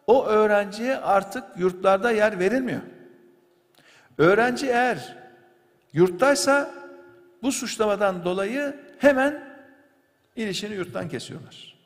o 0.08 0.26
öğrenciye 0.26 0.98
artık 0.98 1.44
yurtlarda 1.58 2.12
yer 2.12 2.40
verilmiyor. 2.40 2.82
Öğrenci 4.18 4.68
eğer 4.68 5.21
yurttaysa 5.94 6.72
bu 7.42 7.52
suçlamadan 7.52 8.26
dolayı 8.26 8.80
hemen 8.98 9.44
ilişini 10.36 10.76
yurttan 10.76 11.10
kesiyorlar. 11.10 11.78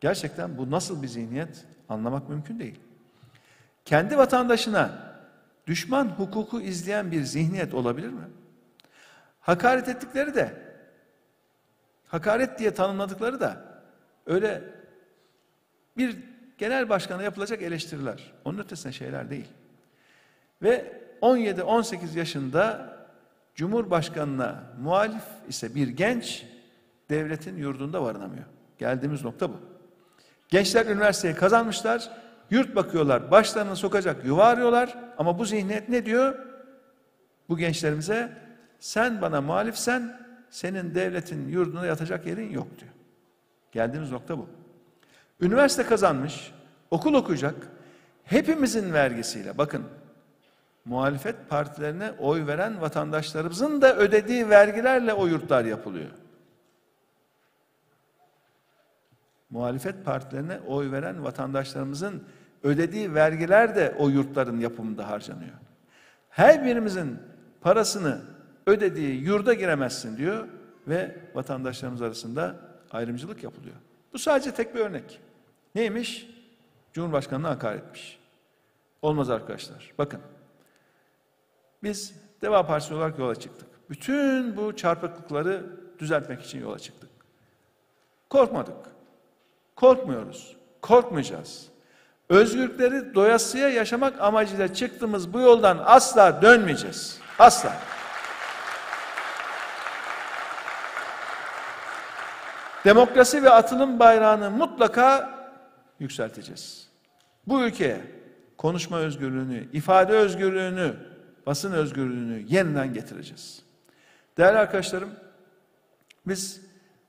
Gerçekten 0.00 0.58
bu 0.58 0.70
nasıl 0.70 1.02
bir 1.02 1.08
zihniyet 1.08 1.64
anlamak 1.88 2.28
mümkün 2.28 2.58
değil. 2.58 2.80
Kendi 3.84 4.18
vatandaşına 4.18 5.14
düşman 5.66 6.06
hukuku 6.06 6.60
izleyen 6.60 7.10
bir 7.10 7.22
zihniyet 7.22 7.74
olabilir 7.74 8.08
mi? 8.08 8.24
Hakaret 9.40 9.88
ettikleri 9.88 10.34
de, 10.34 10.54
hakaret 12.06 12.58
diye 12.58 12.74
tanımladıkları 12.74 13.40
da 13.40 13.82
öyle 14.26 14.62
bir 15.96 16.16
genel 16.58 16.88
başkana 16.88 17.22
yapılacak 17.22 17.62
eleştiriler. 17.62 18.32
Onun 18.44 18.58
ötesine 18.58 18.92
şeyler 18.92 19.30
değil. 19.30 19.48
Ve 20.62 21.02
17-18 21.22 22.18
yaşında 22.18 22.97
Cumhurbaşkanına 23.58 24.62
muhalif 24.80 25.22
ise 25.48 25.74
bir 25.74 25.88
genç 25.88 26.46
devletin 27.10 27.56
yurdunda 27.56 28.02
barınamıyor. 28.02 28.44
Geldiğimiz 28.78 29.24
nokta 29.24 29.48
bu. 29.48 29.56
Gençler 30.48 30.86
üniversiteyi 30.86 31.34
kazanmışlar, 31.34 32.10
yurt 32.50 32.76
bakıyorlar, 32.76 33.30
başlarını 33.30 33.76
sokacak 33.76 34.24
yuva 34.24 34.44
arıyorlar 34.44 34.98
ama 35.18 35.38
bu 35.38 35.44
zihniyet 35.44 35.88
ne 35.88 36.06
diyor? 36.06 36.38
Bu 37.48 37.58
gençlerimize 37.58 38.32
sen 38.80 39.22
bana 39.22 39.40
muhalifsen 39.40 40.20
senin 40.50 40.94
devletin 40.94 41.48
yurduna 41.48 41.86
yatacak 41.86 42.26
yerin 42.26 42.50
yok 42.50 42.68
diyor. 42.78 42.92
Geldiğimiz 43.72 44.10
nokta 44.10 44.38
bu. 44.38 44.46
Üniversite 45.40 45.82
kazanmış, 45.82 46.52
okul 46.90 47.14
okuyacak, 47.14 47.54
hepimizin 48.24 48.92
vergisiyle 48.92 49.58
bakın 49.58 49.84
muhalefet 50.88 51.48
partilerine 51.48 52.12
oy 52.18 52.46
veren 52.46 52.80
vatandaşlarımızın 52.80 53.82
da 53.82 53.96
ödediği 53.96 54.50
vergilerle 54.50 55.12
o 55.12 55.26
yurtlar 55.26 55.64
yapılıyor. 55.64 56.10
muhalefet 59.50 60.04
partilerine 60.04 60.60
oy 60.66 60.92
veren 60.92 61.24
vatandaşlarımızın 61.24 62.24
ödediği 62.62 63.14
vergiler 63.14 63.76
de 63.76 63.94
o 63.98 64.08
yurtların 64.08 64.60
yapımında 64.60 65.08
harcanıyor. 65.08 65.54
Her 66.30 66.64
birimizin 66.64 67.18
parasını 67.60 68.20
ödediği 68.66 69.22
yurda 69.22 69.54
giremezsin 69.54 70.16
diyor 70.16 70.48
ve 70.88 71.16
vatandaşlarımız 71.34 72.02
arasında 72.02 72.56
ayrımcılık 72.90 73.42
yapılıyor. 73.42 73.76
Bu 74.12 74.18
sadece 74.18 74.50
tek 74.50 74.74
bir 74.74 74.80
örnek. 74.80 75.20
Neymiş? 75.74 76.28
Cumhurbaşkanına 76.92 77.48
hakaretmiş. 77.48 78.18
Olmaz 79.02 79.30
arkadaşlar. 79.30 79.92
Bakın. 79.98 80.20
Biz 81.82 82.14
Deva 82.42 82.66
Partisi 82.66 82.94
olarak 82.94 83.18
yola 83.18 83.34
çıktık. 83.34 83.68
Bütün 83.90 84.56
bu 84.56 84.76
çarpıklıkları 84.76 85.66
düzeltmek 85.98 86.42
için 86.42 86.60
yola 86.60 86.78
çıktık. 86.78 87.10
Korkmadık. 88.30 88.76
Korkmuyoruz. 89.76 90.56
Korkmayacağız. 90.82 91.68
Özgürlükleri 92.28 93.14
doyasıya 93.14 93.68
yaşamak 93.68 94.20
amacıyla 94.20 94.74
çıktığımız 94.74 95.32
bu 95.32 95.40
yoldan 95.40 95.82
asla 95.84 96.42
dönmeyeceğiz. 96.42 97.18
Asla. 97.38 97.76
Demokrasi 102.84 103.42
ve 103.42 103.50
atılım 103.50 103.98
bayrağını 103.98 104.50
mutlaka 104.50 105.30
yükselteceğiz. 105.98 106.88
Bu 107.46 107.62
ülkeye 107.62 108.00
konuşma 108.58 108.98
özgürlüğünü, 108.98 109.68
ifade 109.72 110.12
özgürlüğünü, 110.12 110.94
basın 111.48 111.72
özgürlüğünü 111.72 112.44
yeniden 112.48 112.94
getireceğiz. 112.94 113.62
Değerli 114.38 114.58
arkadaşlarım, 114.58 115.10
biz 116.26 116.60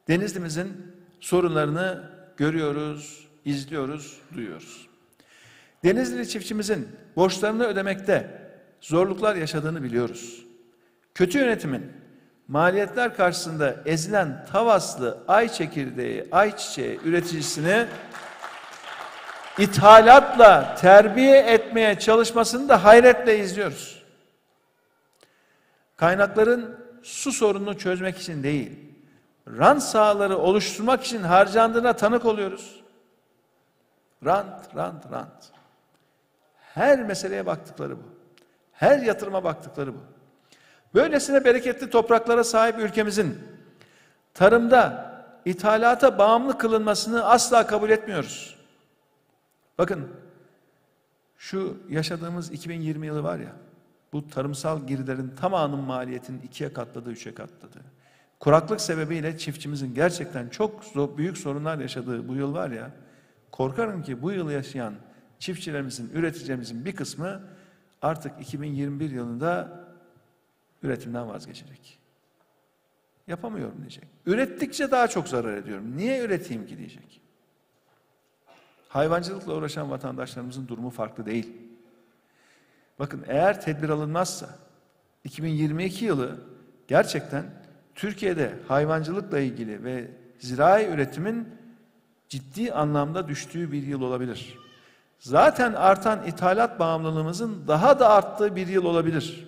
Denizli'mizin 0.08 0.96
sorunlarını 1.20 2.04
görüyoruz, 2.38 3.28
izliyoruz, 3.46 4.18
duyuyoruz. 4.34 4.88
Denizli 5.84 6.30
çiftçimizin 6.30 6.88
borçlarını 7.16 7.66
ödemekte 7.66 8.42
zorluklar 8.82 9.36
yaşadığını 9.36 9.84
biliyoruz. 9.84 10.46
Kötü 11.16 11.38
yönetimin 11.38 11.92
maliyetler 12.48 13.16
karşısında 13.16 13.76
ezilen 13.86 14.46
Tavaslı 14.52 15.24
ay 15.28 15.50
çekirdeği, 15.50 16.26
ayçiçeği 16.32 17.00
üreticisini 17.06 17.86
ithalatla 19.58 20.76
terbiye 20.76 21.40
etmeye 21.40 22.00
çalışmasını 22.00 22.70
da 22.70 22.84
hayretle 22.84 23.40
izliyoruz. 23.40 23.99
Kaynakların 26.00 26.80
su 27.04 27.32
sorununu 27.32 27.78
çözmek 27.78 28.18
için 28.18 28.44
değil, 28.44 28.80
rant 29.48 29.84
sahaları 29.84 30.38
oluşturmak 30.38 31.04
için 31.04 31.24
harcandığına 31.24 31.94
tanık 31.94 32.26
oluyoruz. 32.26 32.84
Rant, 34.26 34.76
rant, 34.76 35.12
rant. 35.12 35.52
Her 36.56 37.04
meseleye 37.04 37.46
baktıkları 37.46 37.98
bu. 37.98 38.04
Her 38.72 39.00
yatırıma 39.00 39.44
baktıkları 39.44 39.94
bu. 39.94 40.00
Böylesine 40.94 41.46
bereketli 41.46 41.90
topraklara 41.90 42.44
sahip 42.44 42.80
ülkemizin 42.80 43.40
tarımda 44.34 45.12
ithalata 45.46 46.18
bağımlı 46.18 46.58
kılınmasını 46.58 47.26
asla 47.26 47.68
kabul 47.68 47.90
etmiyoruz. 47.90 48.58
Bakın 49.78 50.08
şu 51.38 51.78
yaşadığımız 51.90 52.52
2020 52.52 53.08
yılı 53.08 53.24
var 53.24 53.40
ya 53.40 53.69
bu 54.14 54.28
tarımsal 54.28 54.88
girdilerin 54.88 55.36
tamamının 55.36 55.84
maliyetinin 55.84 56.42
ikiye 56.42 56.74
katladığı, 56.74 57.12
üçe 57.12 57.34
katladığı. 57.34 57.84
Kuraklık 58.40 58.82
sebebiyle 58.82 59.38
çiftçimizin 59.38 59.96
gerçekten 59.96 60.50
çok 60.50 60.84
zor, 60.84 61.18
büyük 61.18 61.38
sorunlar 61.38 61.78
yaşadığı 61.78 62.28
bu 62.28 62.36
yıl 62.36 62.54
var 62.54 62.70
ya 62.70 62.92
korkarım 63.52 64.04
ki 64.04 64.22
bu 64.22 64.32
yıl 64.32 64.50
yaşayan 64.50 64.94
çiftçilerimizin, 65.40 66.10
üreticilerimizin 66.14 66.86
bir 66.86 66.96
kısmı 66.96 67.42
artık 68.02 68.42
2021 68.42 69.12
yılında 69.12 69.84
üretimden 70.84 71.30
vazgeçecek. 71.30 72.00
Yapamıyorum 73.28 73.78
diyecek. 73.78 74.04
Ürettikçe 74.26 74.92
daha 74.92 75.08
çok 75.08 75.28
zarar 75.28 75.58
ediyorum. 75.58 75.98
Niye 75.98 76.24
üreteyim 76.24 76.68
ki 76.68 76.78
diyecek. 76.78 77.22
Hayvancılıkla 78.90 79.54
uğraşan 79.54 79.90
vatandaşlarımızın 79.90 80.68
durumu 80.68 80.90
farklı 80.90 81.26
değil. 81.26 81.69
Bakın 83.00 83.24
eğer 83.28 83.62
tedbir 83.62 83.90
alınmazsa 83.90 84.50
2022 85.24 86.06
yılı 86.06 86.38
gerçekten 86.88 87.46
Türkiye'de 87.96 88.54
hayvancılıkla 88.68 89.40
ilgili 89.40 89.84
ve 89.84 90.12
zirai 90.40 90.88
üretimin 90.88 91.48
ciddi 92.30 92.74
anlamda 92.74 93.28
düştüğü 93.28 93.72
bir 93.72 93.84
yıl 93.84 94.02
olabilir. 94.02 94.58
Zaten 95.20 95.74
artan 95.74 96.28
ithalat 96.28 96.80
bağımlılığımızın 96.80 97.68
daha 97.68 98.00
da 98.00 98.10
arttığı 98.10 98.56
bir 98.56 98.68
yıl 98.68 98.86
olabilir. 98.86 99.48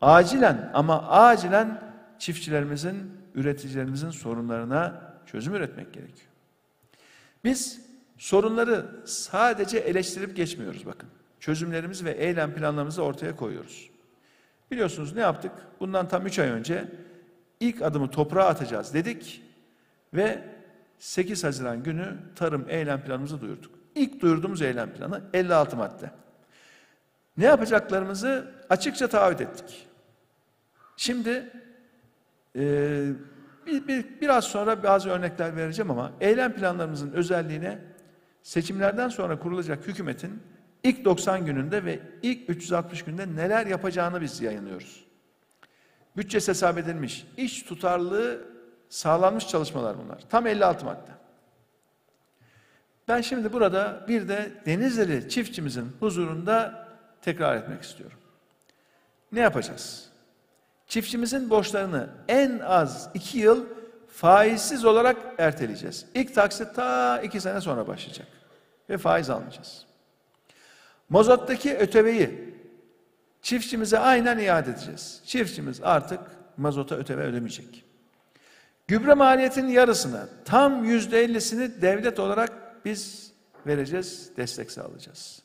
Acilen 0.00 0.70
ama 0.74 1.08
acilen 1.08 1.94
çiftçilerimizin, 2.18 3.12
üreticilerimizin 3.34 4.10
sorunlarına 4.10 5.12
çözüm 5.26 5.54
üretmek 5.54 5.92
gerekiyor. 5.92 6.28
Biz 7.44 7.80
sorunları 8.18 8.86
sadece 9.04 9.78
eleştirip 9.78 10.36
geçmiyoruz 10.36 10.86
bakın. 10.86 11.08
Çözümlerimizi 11.44 12.04
ve 12.04 12.10
eylem 12.10 12.54
planlarımızı 12.54 13.02
ortaya 13.02 13.36
koyuyoruz. 13.36 13.90
Biliyorsunuz 14.70 15.14
ne 15.14 15.20
yaptık? 15.20 15.52
Bundan 15.80 16.08
tam 16.08 16.26
3 16.26 16.38
ay 16.38 16.48
önce 16.48 16.88
ilk 17.60 17.82
adımı 17.82 18.10
toprağa 18.10 18.46
atacağız 18.46 18.94
dedik 18.94 19.42
ve 20.14 20.44
8 20.98 21.44
Haziran 21.44 21.82
günü 21.82 22.16
tarım 22.36 22.66
eylem 22.68 23.04
planımızı 23.04 23.40
duyurduk. 23.40 23.70
İlk 23.94 24.22
duyurduğumuz 24.22 24.62
eylem 24.62 24.92
planı 24.94 25.22
56 25.34 25.76
madde. 25.76 26.10
Ne 27.36 27.44
yapacaklarımızı 27.44 28.52
açıkça 28.70 29.08
taahhüt 29.08 29.40
ettik. 29.40 29.86
Şimdi 30.96 31.50
e, 32.56 32.62
bir, 33.66 33.88
bir, 33.88 34.20
biraz 34.20 34.44
sonra 34.44 34.82
bazı 34.82 35.10
örnekler 35.10 35.56
vereceğim 35.56 35.90
ama 35.90 36.12
eylem 36.20 36.52
planlarımızın 36.52 37.12
özelliğine 37.12 37.78
seçimlerden 38.42 39.08
sonra 39.08 39.38
kurulacak 39.38 39.86
hükümetin 39.86 40.42
ilk 40.84 41.04
90 41.04 41.46
gününde 41.46 41.84
ve 41.84 42.00
ilk 42.22 42.50
360 42.50 43.04
günde 43.04 43.36
neler 43.36 43.66
yapacağını 43.66 44.20
biz 44.20 44.40
yayınlıyoruz. 44.40 45.04
Bütçesi 46.16 46.48
hesap 46.48 46.78
edilmiş, 46.78 47.26
iş 47.36 47.62
tutarlılığı 47.62 48.40
sağlanmış 48.88 49.48
çalışmalar 49.48 49.98
bunlar. 49.98 50.20
Tam 50.30 50.46
56 50.46 50.84
madde. 50.84 51.10
Ben 53.08 53.20
şimdi 53.20 53.52
burada 53.52 54.04
bir 54.08 54.28
de 54.28 54.52
Denizli 54.66 55.28
çiftçimizin 55.28 55.96
huzurunda 56.00 56.88
tekrar 57.22 57.56
etmek 57.56 57.82
istiyorum. 57.82 58.18
Ne 59.32 59.40
yapacağız? 59.40 60.08
Çiftçimizin 60.86 61.50
borçlarını 61.50 62.08
en 62.28 62.58
az 62.58 63.10
iki 63.14 63.38
yıl 63.38 63.64
faizsiz 64.08 64.84
olarak 64.84 65.16
erteleyeceğiz. 65.38 66.06
İlk 66.14 66.34
taksit 66.34 66.74
ta 66.74 67.20
iki 67.20 67.40
sene 67.40 67.60
sonra 67.60 67.86
başlayacak. 67.86 68.26
Ve 68.90 68.98
faiz 68.98 69.30
almayacağız. 69.30 69.86
Mazottaki 71.08 71.76
öteveyi 71.76 72.54
çiftçimize 73.42 73.98
aynen 73.98 74.38
iade 74.38 74.70
edeceğiz. 74.70 75.22
Çiftçimiz 75.26 75.80
artık 75.82 76.20
mazota 76.56 76.96
öteve 76.96 77.22
ödemeyecek. 77.22 77.84
Gübre 78.88 79.14
maliyetinin 79.14 79.68
yarısını, 79.68 80.28
tam 80.44 80.84
yüzde 80.84 81.20
ellisini 81.20 81.82
devlet 81.82 82.18
olarak 82.18 82.52
biz 82.84 83.32
vereceğiz, 83.66 84.30
destek 84.36 84.70
sağlayacağız. 84.70 85.42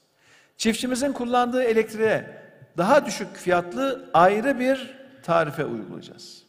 Çiftçimizin 0.58 1.12
kullandığı 1.12 1.63
elektriğe 1.63 2.41
daha 2.78 3.06
düşük 3.06 3.36
fiyatlı 3.36 4.10
ayrı 4.13 4.60
bir 4.60 5.00
tarife 5.23 5.65
uygulayacağız. 5.65 6.44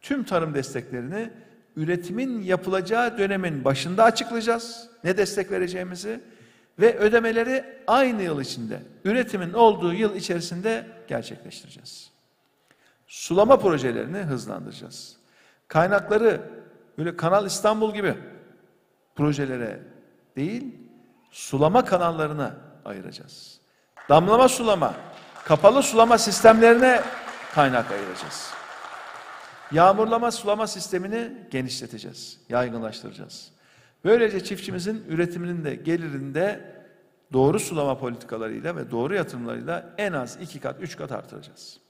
Tüm 0.00 0.24
tarım 0.24 0.54
desteklerini 0.54 1.30
üretimin 1.76 2.42
yapılacağı 2.42 3.18
dönemin 3.18 3.64
başında 3.64 4.04
açıklayacağız. 4.04 4.88
Ne 5.04 5.16
destek 5.16 5.50
vereceğimizi 5.50 6.20
ve 6.78 6.98
ödemeleri 6.98 7.64
aynı 7.86 8.22
yıl 8.22 8.40
içinde, 8.40 8.82
üretimin 9.04 9.52
olduğu 9.52 9.92
yıl 9.92 10.14
içerisinde 10.14 10.86
gerçekleştireceğiz. 11.08 12.10
Sulama 13.06 13.58
projelerini 13.58 14.18
hızlandıracağız. 14.18 15.16
Kaynakları 15.68 16.40
böyle 16.98 17.16
Kanal 17.16 17.46
İstanbul 17.46 17.94
gibi 17.94 18.14
projelere 19.16 19.80
değil, 20.36 20.74
sulama 21.30 21.84
kanallarına 21.84 22.56
ayıracağız. 22.84 23.60
Damlama 24.08 24.48
sulama, 24.48 24.94
kapalı 25.44 25.82
sulama 25.82 26.18
sistemlerine 26.18 27.02
kaynak 27.54 27.90
ayıracağız. 27.90 28.50
Yağmurlama 29.72 30.30
sulama 30.30 30.66
sistemini 30.66 31.32
genişleteceğiz, 31.50 32.40
yaygınlaştıracağız. 32.48 33.50
Böylece 34.04 34.44
çiftçimizin 34.44 35.04
üretiminin 35.08 35.64
de 35.64 35.74
gelirinde 35.74 36.60
doğru 37.32 37.60
sulama 37.60 37.98
politikalarıyla 37.98 38.76
ve 38.76 38.90
doğru 38.90 39.14
yatırımlarıyla 39.14 39.94
en 39.98 40.12
az 40.12 40.38
iki 40.40 40.60
kat, 40.60 40.76
üç 40.80 40.96
kat 40.96 41.12
artıracağız. 41.12 41.80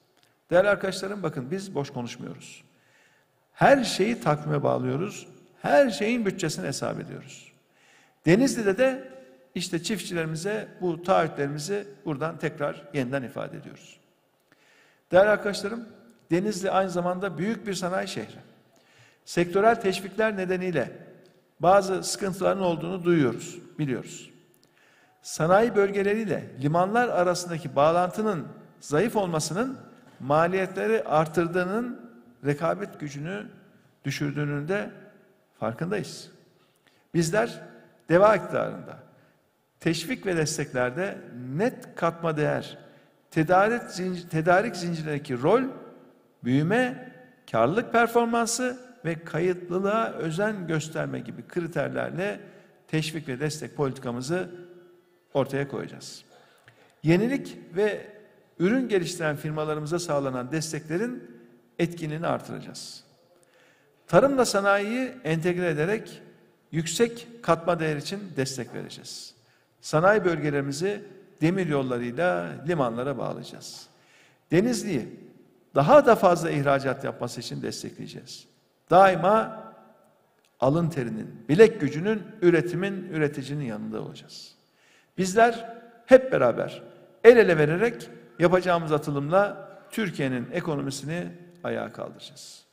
Değerli 0.50 0.68
arkadaşlarım 0.68 1.22
bakın 1.22 1.50
biz 1.50 1.74
boş 1.74 1.90
konuşmuyoruz. 1.90 2.64
Her 3.52 3.84
şeyi 3.84 4.20
takvime 4.20 4.62
bağlıyoruz. 4.62 5.26
her 5.62 5.90
şeyin 5.90 6.26
bütçesini 6.26 6.66
hesap 6.66 7.00
ediyoruz. 7.00 7.52
Denizli'de 8.26 8.78
de 8.78 9.08
işte 9.54 9.82
çiftçilerimize 9.82 10.68
bu 10.80 11.02
taahhütlerimizi 11.02 11.86
buradan 12.04 12.38
tekrar 12.38 12.82
yeniden 12.94 13.22
ifade 13.22 13.56
ediyoruz. 13.56 14.00
Değerli 15.12 15.28
arkadaşlarım, 15.28 15.88
Denizli 16.30 16.70
aynı 16.70 16.90
zamanda 16.90 17.38
büyük 17.38 17.66
bir 17.66 17.74
sanayi 17.74 18.08
şehri. 18.08 18.38
Sektörel 19.24 19.74
teşvikler 19.74 20.36
nedeniyle 20.36 21.07
bazı 21.60 22.02
sıkıntıların 22.02 22.62
olduğunu 22.62 23.04
duyuyoruz, 23.04 23.58
biliyoruz. 23.78 24.30
Sanayi 25.22 25.76
bölgeleriyle 25.76 26.50
limanlar 26.62 27.08
arasındaki 27.08 27.76
bağlantının 27.76 28.46
zayıf 28.80 29.16
olmasının 29.16 29.78
maliyetleri 30.20 31.04
artırdığının 31.04 32.10
rekabet 32.44 33.00
gücünü 33.00 33.46
düşürdüğünün 34.04 34.68
de 34.68 34.90
farkındayız. 35.60 36.30
Bizler 37.14 37.60
deva 38.08 38.36
iktidarında 38.36 38.98
teşvik 39.80 40.26
ve 40.26 40.36
desteklerde 40.36 41.18
net 41.56 41.94
katma 41.94 42.36
değer, 42.36 42.78
tedarik, 43.30 43.82
zincir, 43.82 44.28
tedarik 44.28 44.76
zincirindeki 44.76 45.42
rol, 45.42 45.62
büyüme, 46.44 47.12
karlılık 47.50 47.92
performansı 47.92 48.87
ve 49.04 49.24
kayıtlılığa 49.24 50.12
özen 50.12 50.66
gösterme 50.66 51.20
gibi 51.20 51.46
kriterlerle 51.48 52.40
teşvik 52.88 53.28
ve 53.28 53.40
destek 53.40 53.76
politikamızı 53.76 54.50
ortaya 55.34 55.68
koyacağız. 55.68 56.24
Yenilik 57.02 57.56
ve 57.76 58.06
ürün 58.58 58.88
geliştiren 58.88 59.36
firmalarımıza 59.36 59.98
sağlanan 59.98 60.52
desteklerin 60.52 61.30
etkinliğini 61.78 62.26
artıracağız. 62.26 63.04
Tarımla 64.06 64.44
sanayiyi 64.44 65.12
entegre 65.24 65.68
ederek 65.68 66.22
yüksek 66.72 67.28
katma 67.42 67.80
değer 67.80 67.96
için 67.96 68.20
destek 68.36 68.74
vereceğiz. 68.74 69.34
Sanayi 69.80 70.24
bölgelerimizi 70.24 71.04
demir 71.40 71.66
yollarıyla 71.66 72.54
limanlara 72.68 73.18
bağlayacağız. 73.18 73.86
Denizli'yi 74.50 75.08
daha 75.74 76.06
da 76.06 76.16
fazla 76.16 76.50
ihracat 76.50 77.04
yapması 77.04 77.40
için 77.40 77.62
destekleyeceğiz. 77.62 78.47
Daima 78.90 79.64
alın 80.60 80.88
terinin, 80.88 81.44
bilek 81.48 81.80
gücünün, 81.80 82.22
üretimin, 82.42 83.08
üreticinin 83.12 83.64
yanında 83.64 84.02
olacağız. 84.02 84.54
Bizler 85.18 85.78
hep 86.06 86.32
beraber 86.32 86.82
el 87.24 87.36
ele 87.36 87.58
vererek 87.58 88.10
yapacağımız 88.38 88.92
atılımla 88.92 89.68
Türkiye'nin 89.90 90.48
ekonomisini 90.52 91.32
ayağa 91.64 91.92
kaldıracağız. 91.92 92.64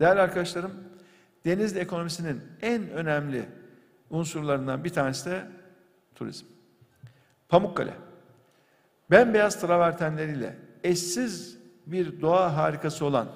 Değerli 0.00 0.20
arkadaşlarım, 0.20 0.72
Denizli 1.44 1.78
ekonomisinin 1.78 2.42
en 2.62 2.90
önemli 2.90 3.48
unsurlarından 4.10 4.84
bir 4.84 4.90
tanesi 4.90 5.30
de 5.30 5.42
turizm. 6.14 6.46
Pamukkale, 7.48 7.94
bembeyaz 9.10 9.60
travertenleriyle 9.60 10.56
eşsiz 10.84 11.58
bir 11.86 12.20
doğa 12.20 12.56
harikası 12.56 13.04
olan 13.04 13.28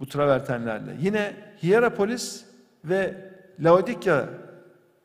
bu 0.00 0.06
travertenlerle. 0.06 0.96
Yine 1.00 1.36
Hierapolis 1.62 2.44
ve 2.84 3.30
Laodikya 3.60 4.28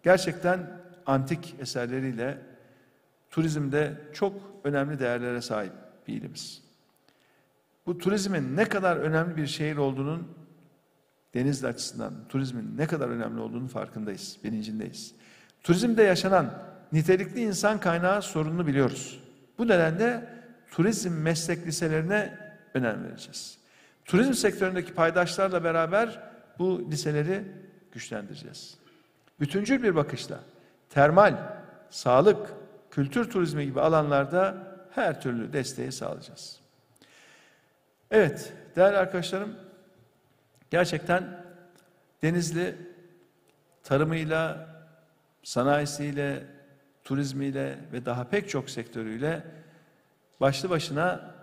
gerçekten 0.03 0.59
antik 1.05 1.55
eserleriyle 1.59 2.37
turizmde 3.29 3.93
çok 4.13 4.33
önemli 4.63 4.99
değerlere 4.99 5.41
sahip 5.41 5.73
bir 6.07 6.13
ilimiz. 6.13 6.63
Bu 7.85 7.97
turizmin 7.97 8.57
ne 8.57 8.65
kadar 8.65 8.97
önemli 8.97 9.37
bir 9.37 9.47
şehir 9.47 9.77
olduğunun 9.77 10.43
Denizli 11.33 11.67
açısından 11.67 12.13
turizmin 12.29 12.77
ne 12.77 12.87
kadar 12.87 13.09
önemli 13.09 13.39
olduğunu 13.39 13.67
farkındayız, 13.67 14.37
bilincindeyiz. 14.43 15.15
Turizmde 15.63 16.03
yaşanan 16.03 16.63
nitelikli 16.91 17.41
insan 17.41 17.79
kaynağı 17.79 18.21
sorununu 18.21 18.67
biliyoruz. 18.67 19.23
Bu 19.57 19.67
nedenle 19.67 20.29
turizm 20.71 21.13
meslek 21.13 21.67
liselerine 21.67 22.39
önem 22.73 23.03
vereceğiz. 23.03 23.57
Turizm 24.05 24.33
sektöründeki 24.33 24.93
paydaşlarla 24.93 25.63
beraber 25.63 26.19
bu 26.59 26.91
liseleri 26.91 27.43
güçlendireceğiz. 27.91 28.77
Bütüncül 29.39 29.83
bir 29.83 29.95
bakışla 29.95 30.39
termal, 30.89 31.37
sağlık, 31.89 32.53
kültür 32.91 33.29
turizmi 33.29 33.65
gibi 33.65 33.81
alanlarda 33.81 34.67
her 34.91 35.21
türlü 35.21 35.53
desteği 35.53 35.91
sağlayacağız. 35.91 36.59
Evet, 38.11 38.53
değerli 38.75 38.97
arkadaşlarım, 38.97 39.55
gerçekten 40.71 41.43
Denizli 42.23 42.75
tarımıyla, 43.83 44.69
sanayisiyle, 45.43 46.43
turizmiyle 47.03 47.79
ve 47.93 48.05
daha 48.05 48.29
pek 48.29 48.49
çok 48.49 48.69
sektörüyle 48.69 49.43
başlı 50.41 50.69
başına 50.69 51.35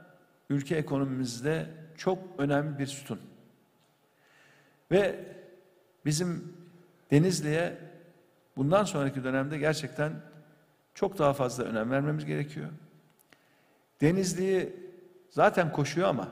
ülke 0.51 0.77
ekonomimizde 0.77 1.67
çok 2.01 2.19
önemli 2.39 2.79
bir 2.79 2.87
sütun. 2.87 3.21
Ve 4.91 5.25
bizim 6.05 6.57
Denizli'ye 7.11 7.79
bundan 8.57 8.85
sonraki 8.85 9.25
dönemde 9.25 9.59
gerçekten 9.59 10.13
çok 10.95 11.19
daha 11.19 11.33
fazla 11.33 11.65
önem 11.65 11.91
vermemiz 11.91 12.25
gerekiyor. 12.25 12.69
Denizli'yi 14.01 14.77
zaten 15.31 15.73
koşuyor 15.73 16.09
ama 16.09 16.29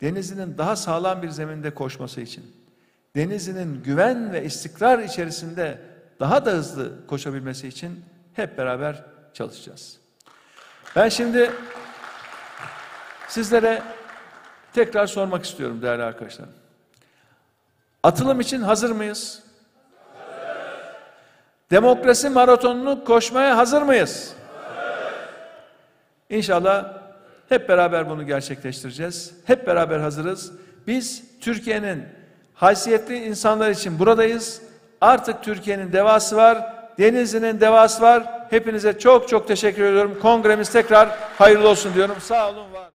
Denizli'nin 0.00 0.58
daha 0.58 0.76
sağlam 0.76 1.22
bir 1.22 1.28
zeminde 1.28 1.74
koşması 1.74 2.20
için, 2.20 2.56
Denizli'nin 3.16 3.82
güven 3.82 4.32
ve 4.32 4.44
istikrar 4.44 4.98
içerisinde 4.98 5.80
daha 6.20 6.44
da 6.44 6.50
hızlı 6.50 7.06
koşabilmesi 7.06 7.68
için 7.68 8.04
hep 8.32 8.58
beraber 8.58 9.04
çalışacağız. 9.34 9.98
Ben 10.96 11.08
şimdi 11.08 11.50
sizlere 13.28 13.82
tekrar 14.76 15.06
sormak 15.06 15.44
istiyorum 15.44 15.82
değerli 15.82 16.02
arkadaşlar. 16.02 16.46
Atılım 18.02 18.40
için 18.40 18.62
hazır 18.62 18.90
mıyız? 18.90 19.42
Demokrasi 21.70 22.28
maratonunu 22.28 23.04
koşmaya 23.04 23.56
hazır 23.56 23.82
mıyız? 23.82 24.34
İnşallah 26.30 26.92
hep 27.48 27.68
beraber 27.68 28.10
bunu 28.10 28.26
gerçekleştireceğiz. 28.26 29.34
Hep 29.44 29.66
beraber 29.66 29.98
hazırız. 29.98 30.52
Biz 30.86 31.24
Türkiye'nin 31.40 32.04
haysiyetli 32.54 33.24
insanlar 33.24 33.70
için 33.70 33.98
buradayız. 33.98 34.62
Artık 35.00 35.42
Türkiye'nin 35.42 35.92
devası 35.92 36.36
var. 36.36 36.74
Denizli'nin 36.98 37.60
devası 37.60 38.02
var. 38.02 38.46
Hepinize 38.50 38.98
çok 38.98 39.28
çok 39.28 39.48
teşekkür 39.48 39.84
ediyorum. 39.84 40.18
Kongremiz 40.22 40.72
tekrar 40.72 41.08
hayırlı 41.38 41.68
olsun 41.68 41.94
diyorum. 41.94 42.16
Sağ 42.20 42.50
olun, 42.50 42.72
var. 42.72 42.90